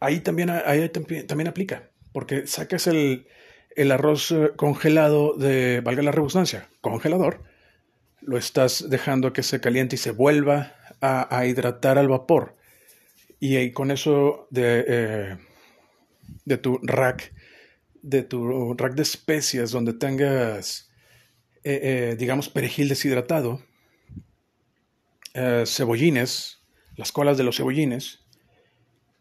ahí 0.00 0.20
también, 0.20 0.50
ahí 0.50 0.90
aplica, 1.46 1.90
porque 2.12 2.46
sacas 2.46 2.86
el, 2.86 3.26
el 3.76 3.90
arroz 3.92 4.30
eh, 4.30 4.52
congelado 4.56 5.34
de, 5.34 5.80
valga 5.80 6.02
la 6.02 6.12
redundancia, 6.12 6.68
congelador, 6.80 7.42
lo 8.20 8.38
estás 8.38 8.88
dejando 8.88 9.32
que 9.32 9.42
se 9.42 9.60
caliente 9.60 9.96
y 9.96 9.98
se 9.98 10.12
vuelva 10.12 10.74
a, 11.04 11.46
hidratar 11.46 11.98
al 11.98 12.08
vapor. 12.08 12.56
Y, 13.40 13.72
con 13.72 13.90
eso 13.90 14.46
de, 14.50 14.84
eh, 14.88 15.38
de 16.44 16.58
tu 16.58 16.78
rack, 16.82 17.34
de 18.02 18.22
tu 18.22 18.74
rack 18.74 18.94
de 18.94 19.02
especias 19.02 19.70
donde 19.70 19.92
tengas, 19.92 20.90
eh, 21.62 21.80
eh, 21.82 22.16
digamos, 22.18 22.48
perejil 22.48 22.88
deshidratado, 22.88 23.62
cebollines, 25.66 26.62
las 26.96 27.10
colas 27.10 27.36
de 27.36 27.42
los 27.42 27.56
cebollines, 27.56 28.20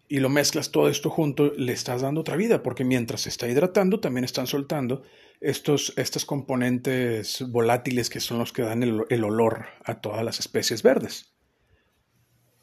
y 0.08 0.19
lo 0.19 0.30
mezclas 0.30 0.69
todo 0.72 0.89
esto 0.89 1.10
junto, 1.10 1.54
le 1.58 1.74
estás 1.74 2.04
dando 2.04 2.22
otra 2.22 2.36
vida, 2.36 2.62
porque 2.62 2.84
mientras 2.84 3.22
se 3.22 3.30
está 3.30 3.48
hidratando, 3.48 4.00
también 4.00 4.24
están 4.24 4.46
soltando 4.46 5.02
estos, 5.41 5.91
estos 5.98 6.24
componentes 6.24 7.43
volátiles 7.50 8.12
que 8.12 8.19
son 8.19 8.38
los 8.38 8.54
que 8.54 8.62
dan 8.62 8.84
el 8.84 9.24
olor 9.24 9.65
a 9.84 10.02
todas 10.02 10.24
las 10.24 10.39
especies 10.39 10.84
verdes 10.84 11.33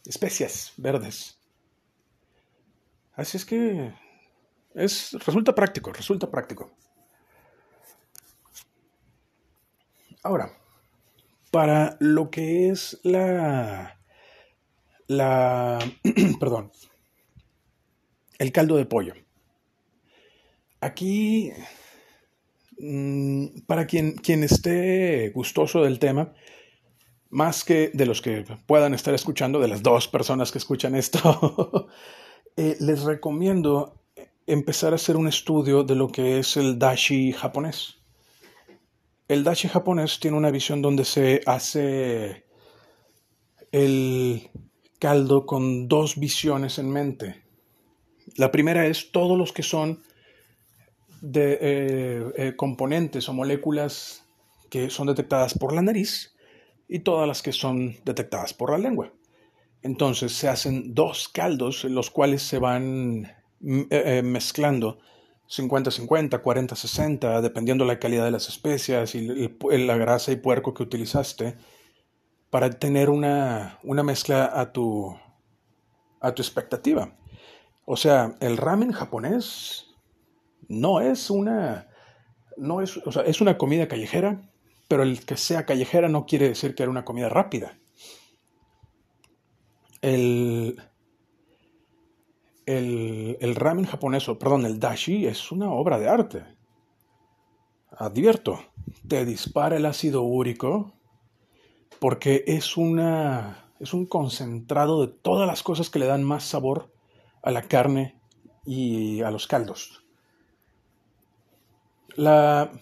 especias 0.05 0.73
verdes. 0.77 1.39
Así 3.15 3.37
es 3.37 3.45
que 3.45 3.93
es, 4.75 5.13
resulta 5.25 5.55
práctico, 5.55 5.93
resulta 5.93 6.31
práctico. 6.31 6.71
Ahora, 10.23 10.53
para 11.51 11.97
lo 12.01 12.31
que 12.31 12.69
es 12.71 13.01
la, 13.03 13.99
la, 15.07 15.79
perdón, 16.41 16.71
el 18.39 18.53
caldo 18.53 18.77
de 18.77 18.87
pollo. 18.87 19.15
Aquí, 20.81 21.53
mm, 22.79 23.61
para 23.67 23.87
quien, 23.87 24.13
quien 24.17 24.45
esté 24.45 25.31
gustoso 25.31 25.83
del 25.83 25.99
tema, 25.99 26.33
más 27.31 27.65
que 27.65 27.91
de 27.95 28.07
los 28.07 28.21
que 28.21 28.45
puedan 28.67 28.93
estar 28.93 29.15
escuchando, 29.15 29.61
de 29.61 29.69
las 29.69 29.83
dos 29.83 30.09
personas 30.09 30.51
que 30.51 30.59
escuchan 30.59 30.95
esto, 30.97 31.89
eh, 32.57 32.77
les 32.81 33.03
recomiendo 33.03 34.03
empezar 34.47 34.93
a 34.93 34.97
hacer 34.97 35.17
un 35.17 35.29
estudio 35.29 35.85
de 35.85 35.95
lo 35.95 36.09
que 36.09 36.41
es 36.41 36.57
el 36.57 36.79
dashi 36.79 37.33
japonés. 37.33 37.99
El 39.29 39.45
dashi 39.45 39.69
japonés 39.69 40.19
tiene 40.19 40.37
una 40.37 40.51
visión 40.51 40.83
donde 40.83 41.05
se 41.05 41.41
hace 41.47 42.45
el 43.71 44.51
caldo 44.99 45.47
con 45.47 45.87
dos 45.87 46.19
visiones 46.19 46.81
en 46.81 46.91
mente. 46.91 47.43
La 48.37 48.51
primera 48.51 48.87
es 48.87 49.13
todos 49.13 49.39
los 49.39 49.53
que 49.53 49.63
son 49.63 50.03
de 51.21 51.59
eh, 51.61 52.33
eh, 52.37 52.57
componentes 52.57 53.29
o 53.29 53.33
moléculas 53.33 54.25
que 54.69 54.91
son 54.91 55.07
detectadas 55.07 55.57
por 55.57 55.73
la 55.73 55.83
nariz 55.83 56.30
y 56.91 56.99
todas 56.99 57.29
las 57.29 57.41
que 57.41 57.53
son 57.53 57.97
detectadas 58.05 58.53
por 58.53 58.71
la 58.73 58.79
lengua. 58.79 59.13
Entonces 59.81 60.33
se 60.33 60.49
hacen 60.49 60.93
dos 60.93 61.29
caldos, 61.29 61.85
en 61.85 61.95
los 61.95 62.11
cuales 62.11 62.43
se 62.43 62.59
van 62.59 63.21
mm, 63.61 63.81
eh, 63.83 64.19
eh, 64.19 64.23
mezclando 64.23 64.99
50-50, 65.49 66.43
40-60, 66.43 67.41
dependiendo 67.43 67.85
la 67.85 68.01
calidad 68.01 68.25
de 68.25 68.33
las 68.33 68.49
especias 68.49 69.15
y 69.15 69.29
la 69.71 69.97
grasa 69.97 70.33
y 70.33 70.37
puerco 70.37 70.75
que 70.75 70.83
utilizaste, 70.83 71.57
para 72.51 72.71
tener 72.71 73.09
una, 73.09 73.79
una 73.85 74.03
mezcla 74.03 74.51
a 74.53 74.73
tu, 74.73 75.17
a 76.21 76.35
tu 76.35 76.43
expectativa. 76.43 77.17
O 77.85 77.97
sea, 77.97 78.37
el 78.41 78.57
ramen 78.57 78.91
japonés 78.91 79.87
no 80.69 81.01
es 81.01 81.31
una, 81.31 81.89
no 82.57 82.81
es, 82.81 82.97
o 82.99 83.13
sea, 83.13 83.23
es 83.23 83.41
una 83.41 83.59
comida 83.59 83.89
callejera, 83.89 84.50
pero 84.91 85.05
el 85.05 85.25
que 85.25 85.37
sea 85.37 85.67
callejera 85.67 86.09
no 86.09 86.27
quiere 86.27 86.49
decir 86.49 86.75
que 86.75 86.83
era 86.83 86.91
una 86.91 87.05
comida 87.05 87.29
rápida. 87.29 87.79
El, 90.03 90.83
el, 92.67 93.55
ramen 93.55 93.85
japonés, 93.85 94.27
perdón, 94.41 94.67
el 94.67 94.81
dashi 94.81 95.29
es 95.29 95.53
una 95.53 95.71
obra 95.71 95.97
de 95.97 96.09
arte. 96.09 96.45
Advierto, 97.93 98.65
te 99.07 99.25
dispara 99.25 99.77
el 99.77 99.87
ácido 99.87 100.23
úrico 100.23 100.93
porque 102.01 102.43
es, 102.49 102.77
una, 102.77 103.67
es 103.79 103.95
un 103.95 104.07
concentrado 104.07 105.07
de 105.07 105.13
todas 105.13 105.47
las 105.47 105.63
cosas 105.63 105.89
que 105.89 106.01
le 106.01 106.07
dan 106.07 106.25
más 106.25 106.43
sabor 106.43 106.93
a 107.43 107.53
la 107.53 107.63
carne 107.63 108.19
y 108.67 109.23
a 109.23 109.31
los 109.31 109.47
caldos. 109.47 110.03
La, 112.17 112.73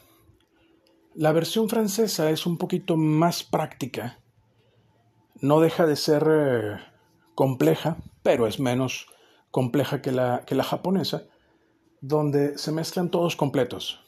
la 1.18 1.33
versión 1.33 1.68
francesa 1.68 2.31
es 2.31 2.46
un 2.46 2.59
poquito 2.59 2.96
más 2.96 3.42
práctica. 3.42 4.20
No 5.40 5.59
deja 5.59 5.85
de 5.85 5.96
ser 5.96 6.24
eh, 6.31 6.76
compleja, 7.35 7.96
pero 8.22 8.46
es 8.46 8.61
menos 8.61 9.09
compleja 9.50 10.00
que 10.00 10.12
la, 10.12 10.44
que 10.46 10.54
la 10.54 10.62
japonesa, 10.62 11.24
donde 12.00 12.57
se 12.57 12.70
mezclan 12.70 13.11
todos 13.11 13.35
completos. 13.35 14.00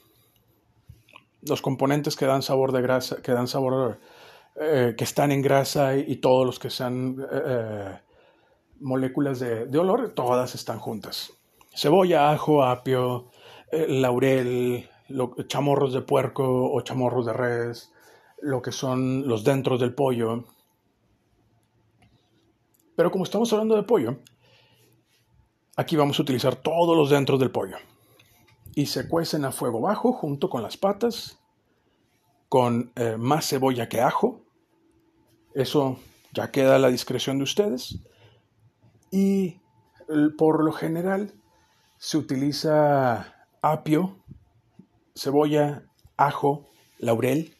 Los 1.42 1.62
componentes 1.62 2.14
que 2.14 2.26
dan 2.26 2.42
sabor 2.42 2.70
de 2.70 2.80
grasa, 2.80 3.20
que 3.22 3.32
dan 3.32 3.48
sabor, 3.48 3.98
eh, 4.60 4.94
que 4.96 5.02
están 5.02 5.32
en 5.32 5.42
grasa 5.42 5.96
y, 5.96 6.14
todos 6.18 6.46
los 6.46 6.60
que 6.60 6.70
sean 6.70 7.16
eh, 7.32 7.98
moléculas 8.78 9.40
de, 9.40 9.66
de, 9.66 9.78
olor, 9.78 10.12
todas 10.14 10.54
están 10.54 10.78
juntas. 10.78 11.32
Cebolla, 11.74 12.30
ajo, 12.30 12.62
apio, 12.62 13.30
laurel, 13.72 14.88
chamorros 15.48 15.92
de 15.92 16.02
puerco 16.02 16.72
o 16.72 16.80
chamorros 16.82 17.26
de 17.26 17.32
res, 17.32 17.92
lo 18.40 18.62
que 18.62 18.72
son 18.72 19.26
los 19.28 19.44
dentros 19.44 19.80
del 19.80 19.94
pollo. 19.94 20.44
Pero 22.96 23.10
como 23.10 23.24
estamos 23.24 23.52
hablando 23.52 23.76
de 23.76 23.82
pollo, 23.82 24.18
aquí 25.76 25.96
vamos 25.96 26.18
a 26.18 26.22
utilizar 26.22 26.56
todos 26.56 26.96
los 26.96 27.10
dentros 27.10 27.38
del 27.40 27.50
pollo. 27.50 27.76
Y 28.74 28.86
se 28.86 29.08
cuecen 29.08 29.44
a 29.44 29.52
fuego 29.52 29.80
bajo 29.80 30.12
junto 30.12 30.48
con 30.48 30.62
las 30.62 30.76
patas, 30.76 31.38
con 32.48 32.92
eh, 32.96 33.16
más 33.18 33.48
cebolla 33.48 33.88
que 33.88 34.00
ajo. 34.00 34.40
Eso 35.54 35.98
ya 36.32 36.50
queda 36.50 36.76
a 36.76 36.78
la 36.78 36.88
discreción 36.88 37.38
de 37.38 37.44
ustedes. 37.44 37.98
Y 39.10 39.60
por 40.38 40.64
lo 40.64 40.72
general 40.72 41.32
se 41.98 42.16
utiliza 42.18 43.46
apio, 43.62 44.16
cebolla, 45.20 45.82
ajo, 46.16 46.66
laurel 46.98 47.58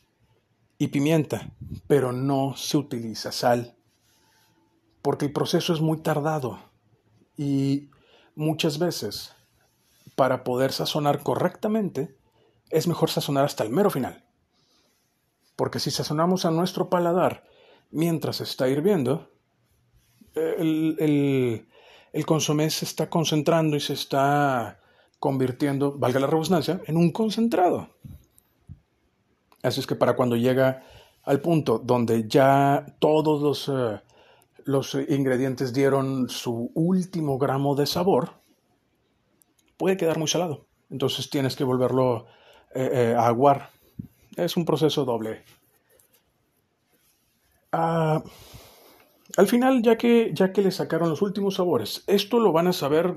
y 0.78 0.88
pimienta, 0.88 1.50
pero 1.86 2.10
no 2.10 2.56
se 2.56 2.78
utiliza 2.78 3.32
sal, 3.32 3.76
porque 5.02 5.26
el 5.26 5.32
proceso 5.32 5.74
es 5.74 5.80
muy 5.82 5.98
tardado 5.98 6.58
y 7.36 7.90
muchas 8.34 8.78
veces 8.78 9.34
para 10.16 10.42
poder 10.42 10.72
sazonar 10.72 11.22
correctamente 11.22 12.16
es 12.70 12.86
mejor 12.86 13.10
sazonar 13.10 13.44
hasta 13.44 13.62
el 13.64 13.70
mero 13.70 13.90
final. 13.90 14.24
Porque 15.54 15.80
si 15.80 15.90
sazonamos 15.90 16.46
a 16.46 16.50
nuestro 16.50 16.88
paladar 16.88 17.44
mientras 17.90 18.40
está 18.40 18.68
hirviendo, 18.68 19.30
el, 20.34 20.96
el, 20.98 21.68
el 22.14 22.26
consomé 22.26 22.70
se 22.70 22.86
está 22.86 23.10
concentrando 23.10 23.76
y 23.76 23.80
se 23.80 23.92
está 23.92 24.80
convirtiendo, 25.20 25.92
valga 25.96 26.18
la 26.18 26.26
redundancia, 26.26 26.80
en 26.86 26.96
un 26.96 27.12
concentrado. 27.12 27.90
Así 29.62 29.78
es 29.80 29.86
que 29.86 29.94
para 29.94 30.16
cuando 30.16 30.36
llega 30.36 30.82
al 31.22 31.40
punto 31.40 31.78
donde 31.78 32.26
ya 32.26 32.86
todos 32.98 33.42
los, 33.42 33.68
eh, 33.68 34.00
los 34.64 34.94
ingredientes 34.94 35.72
dieron 35.74 36.30
su 36.30 36.72
último 36.74 37.38
gramo 37.38 37.74
de 37.74 37.86
sabor, 37.86 38.32
puede 39.76 39.98
quedar 39.98 40.18
muy 40.18 40.28
salado. 40.28 40.64
Entonces 40.90 41.28
tienes 41.28 41.54
que 41.54 41.64
volverlo 41.64 42.26
eh, 42.74 42.90
eh, 42.92 43.14
a 43.16 43.26
aguar. 43.26 43.70
Es 44.36 44.56
un 44.56 44.64
proceso 44.64 45.04
doble. 45.04 45.44
Ah, 47.72 48.22
al 49.36 49.46
final, 49.46 49.82
ya 49.82 49.96
que, 49.96 50.32
ya 50.34 50.52
que 50.52 50.62
le 50.62 50.70
sacaron 50.70 51.10
los 51.10 51.22
últimos 51.22 51.56
sabores, 51.56 52.02
esto 52.06 52.40
lo 52.40 52.52
van 52.52 52.66
a 52.66 52.72
saber 52.72 53.14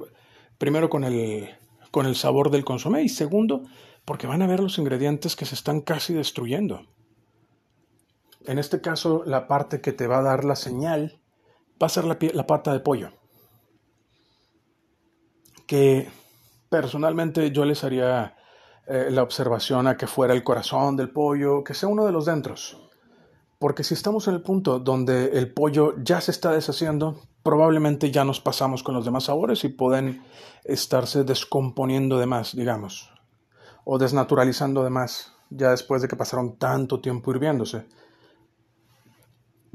primero 0.60 0.89
con 0.89 1.04
el, 1.04 1.50
con 1.93 2.08
el 2.08 2.15
sabor 2.15 2.49
del 2.49 2.65
consomé 2.65 3.03
y 3.03 3.10
segundo, 3.10 3.65
porque 4.03 4.25
van 4.25 4.41
a 4.41 4.47
ver 4.47 4.60
los 4.60 4.79
ingredientes 4.79 5.36
que 5.36 5.45
se 5.45 5.53
están 5.53 5.79
casi 5.82 6.15
destruyendo. 6.15 6.88
En 8.47 8.58
este 8.58 8.82
caso, 8.82 9.21
la 9.27 9.47
parte 9.47 9.79
que 9.79 9.93
te 9.93 10.08
va 10.08 10.17
a 10.17 10.23
dar 10.23 10.43
la 10.43 10.56
señal 10.56 11.21
va 11.82 11.86
a 11.86 11.89
ser 11.89 12.06
la, 12.06 12.47
pata 12.47 12.73
de 12.73 12.79
pollo. 12.79 13.12
Que 15.67 16.10
personalmente 16.67 17.51
yo 17.51 17.63
les 17.63 17.84
haría 17.84 18.38
eh, 18.88 19.10
la 19.12 19.21
observación 19.21 19.86
a 19.86 19.95
que 19.95 20.08
fuera 20.08 20.34
el 20.34 20.43
corazón 20.43 20.97
del 20.97 21.12
pollo, 21.12 21.63
que 21.63 21.75
sea 21.75 21.89
uno 21.89 22.08
de 22.08 22.12
los 22.12 22.25
dentros. 22.25 22.89
Porque 23.60 23.84
si 23.84 23.93
estamos 23.93 24.27
en 24.27 24.34
el 24.34 24.41
punto 24.41 24.79
donde 24.79 25.38
el 25.38 25.53
pollo 25.53 25.93
ya 26.03 26.21
se 26.21 26.32
está 26.32 26.53
deshaciendo, 26.53 27.21
probablemente 27.43 28.12
ya 28.12 28.23
nos 28.23 28.39
pasamos 28.39 28.84
con 28.84 28.95
los 28.95 29.06
demás 29.06 29.25
sabores 29.25 29.63
y 29.63 29.69
pueden 29.69 30.23
estarse 30.63 31.23
descomponiendo 31.23 32.17
de 32.17 32.25
más, 32.25 32.56
digamos 32.56 33.13
o 33.86 33.97
desnaturalizando 33.97 34.84
de 34.84 34.89
más, 34.89 35.34
ya 35.49 35.71
después 35.71 36.01
de 36.01 36.08
que 36.08 36.15
pasaron 36.15 36.58
tanto 36.58 36.99
tiempo 36.99 37.32
hirviéndose. 37.32 37.86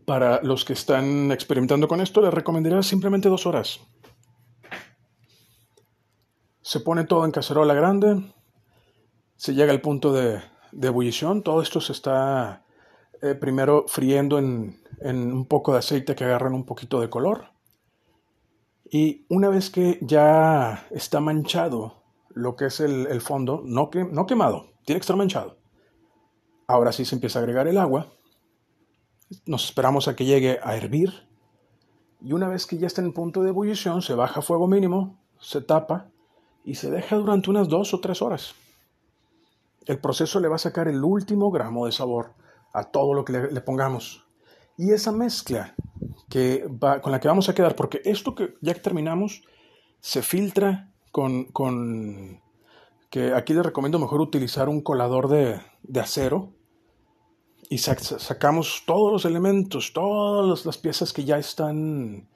Para 0.04 0.42
los 0.42 0.64
que 0.64 0.72
están 0.72 1.30
experimentando 1.32 1.86
con 1.86 2.00
esto, 2.00 2.22
les 2.22 2.32
recomendaría 2.32 2.82
simplemente 2.82 3.28
dos 3.28 3.46
horas. 3.46 3.80
Se 6.62 6.80
pone 6.80 7.04
todo 7.04 7.24
en 7.24 7.30
cacerola 7.30 7.74
grande, 7.74 8.34
se 9.36 9.54
llega 9.54 9.72
al 9.72 9.80
punto 9.80 10.12
de, 10.12 10.40
ebullición, 10.72 11.42
todo 11.42 11.62
esto 11.62 11.80
se 11.80 11.92
está 11.92 12.64
eh, 13.22 13.34
primero 13.34 13.84
friendo 13.86 14.38
en, 14.38 14.80
en 15.00 15.32
un 15.32 15.46
poco 15.46 15.72
de 15.72 15.78
aceite 15.78 16.14
que 16.14 16.24
agarran 16.24 16.54
un 16.54 16.64
poquito 16.64 17.00
de 17.00 17.10
color. 17.10 17.57
Y 18.90 19.26
una 19.28 19.48
vez 19.48 19.70
que 19.70 19.98
ya 20.00 20.86
está 20.90 21.20
manchado 21.20 22.02
lo 22.30 22.56
que 22.56 22.66
es 22.66 22.80
el, 22.80 23.20
fondo, 23.20 23.62
no, 23.64 23.90
que, 23.90 24.04
no 24.04 24.26
quemado, 24.26 24.70
tiene 24.84 25.00
que 25.00 25.02
estar 25.02 25.16
manchado. 25.16 25.58
Ahora 26.66 26.92
sí 26.92 27.04
se 27.04 27.14
empieza 27.14 27.38
a 27.38 27.42
agregar 27.42 27.66
el 27.66 27.78
agua. 27.78 28.06
Nos 29.46 29.64
esperamos 29.64 30.08
a 30.08 30.16
que 30.16 30.24
llegue 30.24 30.58
a 30.62 30.76
hervir. 30.76 31.12
Y 32.20 32.32
una 32.32 32.48
vez 32.48 32.66
que 32.66 32.78
ya 32.78 32.86
está 32.86 33.02
en 33.02 33.12
punto 33.12 33.42
de 33.42 33.50
ebullición, 33.50 34.02
se 34.02 34.14
baja 34.14 34.40
a 34.40 34.42
fuego 34.42 34.66
mínimo, 34.66 35.18
se 35.40 35.60
tapa 35.60 36.10
y 36.64 36.74
se 36.74 36.90
deja 36.90 37.16
durante 37.16 37.50
unas 37.50 37.68
dos 37.68 37.94
o 37.94 38.00
tres 38.00 38.22
horas. 38.22 38.54
El 39.86 39.98
proceso 39.98 40.40
le 40.40 40.48
va 40.48 40.56
a 40.56 40.58
sacar 40.58 40.88
el 40.88 41.02
último 41.02 41.50
gramo 41.50 41.86
de 41.86 41.92
sabor 41.92 42.34
a 42.72 42.84
todo 42.84 43.14
lo 43.14 43.24
que 43.24 43.32
le, 43.32 43.60
pongamos. 43.60 44.26
Y 44.76 44.92
esa 44.92 45.12
mezcla 45.12 45.74
que 46.28 46.66
con 47.02 47.12
la 47.12 47.20
que 47.20 47.28
vamos 47.28 47.48
a 47.48 47.54
quedar, 47.54 47.74
porque 47.76 48.00
esto 48.04 48.34
que 48.34 48.54
ya 48.60 48.74
que 48.74 48.80
terminamos, 48.80 49.42
se 50.00 50.22
filtra 50.22 50.90
con, 51.10 52.40
que 53.10 53.34
aquí 53.34 53.54
les 53.54 53.64
recomiendo 53.64 53.98
mejor 53.98 54.20
utilizar 54.20 54.68
un 54.68 54.82
colador 54.82 55.28
de, 55.28 55.60
acero 56.00 56.52
y 57.68 57.78
sacamos 57.78 58.84
todos 58.86 59.12
los 59.12 59.24
elementos, 59.24 59.92
todas 59.92 60.64
las 60.64 60.78
piezas 60.78 61.12
que 61.12 61.24
ya 61.24 61.38
están 61.38 62.28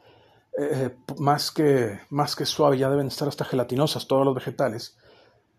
eh, 0.58 0.94
más, 1.18 1.50
que, 1.50 2.00
más 2.10 2.36
que 2.36 2.44
suaves, 2.44 2.78
ya 2.78 2.90
deben 2.90 3.06
estar 3.06 3.28
hasta 3.28 3.44
gelatinosas, 3.44 4.06
todos 4.06 4.24
los 4.24 4.34
vegetales. 4.34 4.98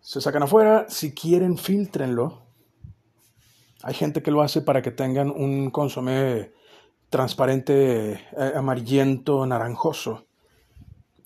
Se 0.01 0.21
sacan 0.21 0.43
afuera, 0.43 0.85
si 0.89 1.13
quieren, 1.13 1.57
filtrenlo. 1.57 2.43
Hay 3.81 3.93
gente 3.93 4.21
que 4.21 4.31
lo 4.31 4.41
hace 4.41 4.61
para 4.61 4.81
que 4.81 4.91
tengan 4.91 5.31
un 5.31 5.71
consomé 5.71 6.51
transparente, 7.13 8.13
eh, 8.13 8.53
amarillento, 8.55 9.45
naranjoso 9.45 10.25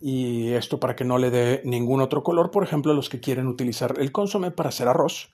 y 0.02 0.50
esto 0.52 0.82
para 0.82 0.98
que 0.98 1.06
no 1.06 1.18
le 1.18 1.32
dé 1.32 1.62
ningún 1.64 2.02
otro 2.02 2.24
color, 2.24 2.52
por 2.52 2.66
ejemplo, 2.66 2.94
los 2.94 3.08
que 3.08 3.22
quieren 3.22 3.48
utilizar 3.48 3.94
el 3.98 4.12
consomé 4.12 4.52
para 4.52 4.68
hacer 4.68 4.90
arroz 4.90 5.34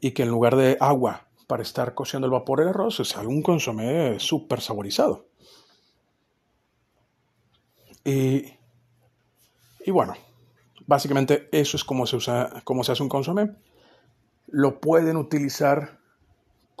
y 0.00 0.12
que 0.12 0.22
en 0.22 0.28
lugar 0.28 0.54
de 0.54 0.76
agua 0.78 1.26
para 1.48 1.64
estar 1.64 1.92
cociendo 1.94 2.26
el 2.26 2.30
vapor 2.30 2.60
el 2.60 2.68
arroz, 2.68 3.00
es 3.00 3.16
un 3.16 3.42
consomé 3.42 4.20
súper 4.20 4.60
saborizado. 4.60 5.26
Y, 8.04 8.44
y, 9.84 9.90
bueno, 9.90 10.14
básicamente 10.86 11.48
eso 11.50 11.76
es 11.76 11.82
como 11.82 12.06
se 12.06 12.14
usa, 12.14 12.62
cómo 12.62 12.84
se 12.84 12.92
hace 12.92 13.02
un 13.02 13.08
consomé. 13.08 13.56
Lo 14.46 14.80
pueden 14.80 15.16
utilizar 15.16 15.99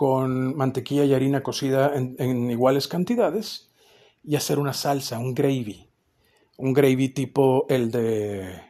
con 0.00 0.56
mantequilla 0.56 1.04
y 1.04 1.12
harina 1.12 1.42
cocida 1.42 1.92
en 1.94 2.50
iguales 2.50 2.88
cantidades 2.88 3.70
y 4.24 4.34
hacer 4.34 4.58
una 4.58 4.72
salsa, 4.72 5.18
un 5.18 5.34
gravy 5.34 5.90
un 6.60 6.74
gravy 6.74 7.08
tipo 7.08 7.66
el 7.68 7.90
de 7.90 8.62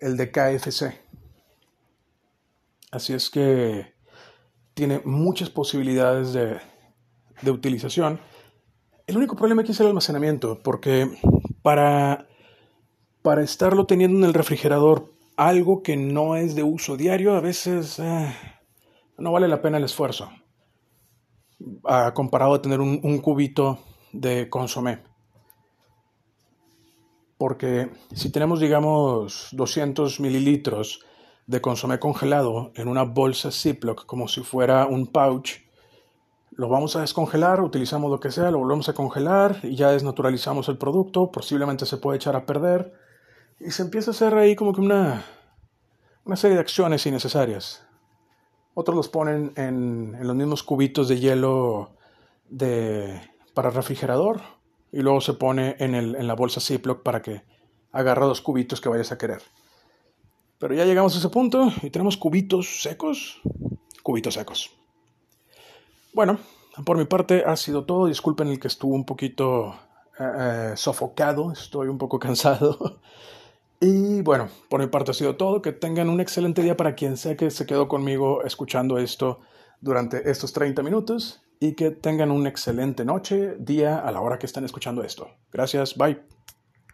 el 0.00 0.16
de 0.16 0.30
KFC. 0.30 1.00
Así 2.90 3.12
es 3.12 3.30
que 3.30 3.94
tiene 4.74 5.00
muchas 5.04 5.50
posibilidades 5.50 6.32
de, 6.32 6.58
de 7.42 7.50
utilización. 7.50 8.20
El 9.06 9.16
único 9.16 9.36
problema 9.36 9.62
aquí 9.62 9.72
es 9.72 9.80
el 9.80 9.88
almacenamiento, 9.88 10.62
porque 10.62 11.08
para, 11.62 12.26
para 13.22 13.42
estarlo 13.42 13.86
teniendo 13.86 14.18
en 14.18 14.24
el 14.24 14.34
refrigerador, 14.34 15.12
algo 15.36 15.82
que 15.82 15.96
no 15.96 16.36
es 16.36 16.54
de 16.54 16.62
uso 16.62 16.96
diario, 16.96 17.34
a 17.34 17.40
veces 17.40 17.98
eh, 17.98 18.34
no 19.18 19.32
vale 19.32 19.48
la 19.48 19.62
pena 19.62 19.78
el 19.78 19.84
esfuerzo, 19.84 20.30
a, 21.84 22.12
comparado 22.14 22.54
a 22.54 22.62
tener 22.62 22.80
un, 22.80 23.00
un 23.02 23.18
cubito 23.18 23.78
de 24.12 24.48
consomé 24.48 25.02
porque 27.38 27.90
si 28.14 28.30
tenemos, 28.30 28.60
digamos, 28.60 29.48
200 29.52 30.20
mililitros 30.20 31.04
de 31.46 31.60
consomé 31.60 31.98
congelado 31.98 32.72
en 32.74 32.88
una 32.88 33.02
bolsa 33.02 33.50
Ziploc 33.50 34.06
como 34.06 34.28
si 34.28 34.42
fuera 34.42 34.86
un 34.86 35.08
pouch, 35.08 35.60
lo 36.52 36.68
vamos 36.68 36.96
a 36.96 37.00
descongelar, 37.00 37.60
utilizamos 37.60 38.10
lo 38.10 38.20
que 38.20 38.30
sea, 38.30 38.50
lo 38.50 38.60
volvemos 38.60 38.88
a 38.88 38.94
congelar 38.94 39.58
y 39.62 39.74
ya 39.74 39.90
desnaturalizamos 39.90 40.68
el 40.68 40.78
producto, 40.78 41.30
posiblemente 41.30 41.84
se 41.84 41.96
puede 41.96 42.16
echar 42.16 42.36
a 42.36 42.46
perder 42.46 42.94
y 43.60 43.72
se 43.72 43.82
empieza 43.82 44.12
a 44.12 44.14
hacer 44.14 44.34
ahí 44.34 44.54
como 44.54 44.72
que 44.72 44.80
una, 44.80 45.24
una 46.24 46.36
serie 46.36 46.54
de 46.54 46.62
acciones 46.62 47.04
innecesarias. 47.04 47.84
Otros 48.74 48.96
los 48.96 49.08
ponen 49.08 49.52
en, 49.56 50.16
los 50.20 50.36
mismos 50.36 50.62
cubitos 50.62 51.08
de 51.08 51.20
hielo 51.20 51.92
de, 52.48 53.20
para 53.54 53.70
refrigerador 53.70 54.42
y 54.92 55.00
luego 55.00 55.20
se 55.20 55.34
pone 55.34 55.76
en, 55.78 55.94
el, 55.94 56.16
en 56.16 56.26
la 56.26 56.34
bolsa 56.34 56.60
Ziploc 56.60 57.02
para 57.02 57.22
que 57.22 57.42
agarre 57.92 58.26
los 58.26 58.40
cubitos 58.40 58.80
que 58.80 58.88
vayas 58.88 59.12
a 59.12 59.18
querer. 59.18 59.42
Pero 60.58 60.74
ya 60.74 60.84
llegamos 60.84 61.14
a 61.14 61.18
ese 61.18 61.28
punto 61.28 61.72
y 61.82 61.90
tenemos 61.90 62.16
cubitos 62.16 62.82
secos, 62.82 63.40
cubitos 64.02 64.34
secos. 64.34 64.70
Bueno, 66.12 66.38
por 66.84 66.96
mi 66.96 67.04
parte 67.04 67.44
ha 67.44 67.56
sido 67.56 67.84
todo. 67.84 68.06
Disculpen 68.06 68.48
el 68.48 68.58
que 68.58 68.68
estuvo 68.68 68.94
un 68.94 69.04
poquito 69.04 69.74
eh, 70.18 70.72
sofocado, 70.76 71.52
estoy 71.52 71.88
un 71.88 71.98
poco 71.98 72.18
cansado. 72.20 73.00
Y 73.84 74.22
bueno, 74.22 74.48
por 74.70 74.80
mi 74.80 74.86
parte 74.86 75.10
ha 75.10 75.14
sido 75.14 75.36
todo. 75.36 75.60
Que 75.60 75.72
tengan 75.72 76.08
un 76.08 76.20
excelente 76.20 76.62
día 76.62 76.74
para 76.74 76.94
quien 76.94 77.18
sea 77.18 77.36
que 77.36 77.50
se 77.50 77.66
quedó 77.66 77.86
conmigo 77.86 78.42
escuchando 78.42 78.96
esto 78.96 79.40
durante 79.80 80.30
estos 80.30 80.54
30 80.54 80.82
minutos 80.82 81.42
y 81.60 81.74
que 81.74 81.90
tengan 81.90 82.30
una 82.30 82.48
excelente 82.48 83.04
noche, 83.04 83.56
día 83.58 83.98
a 83.98 84.10
la 84.10 84.22
hora 84.22 84.38
que 84.38 84.46
estén 84.46 84.64
escuchando 84.64 85.04
esto. 85.04 85.28
Gracias, 85.52 85.96
bye. 85.96 86.33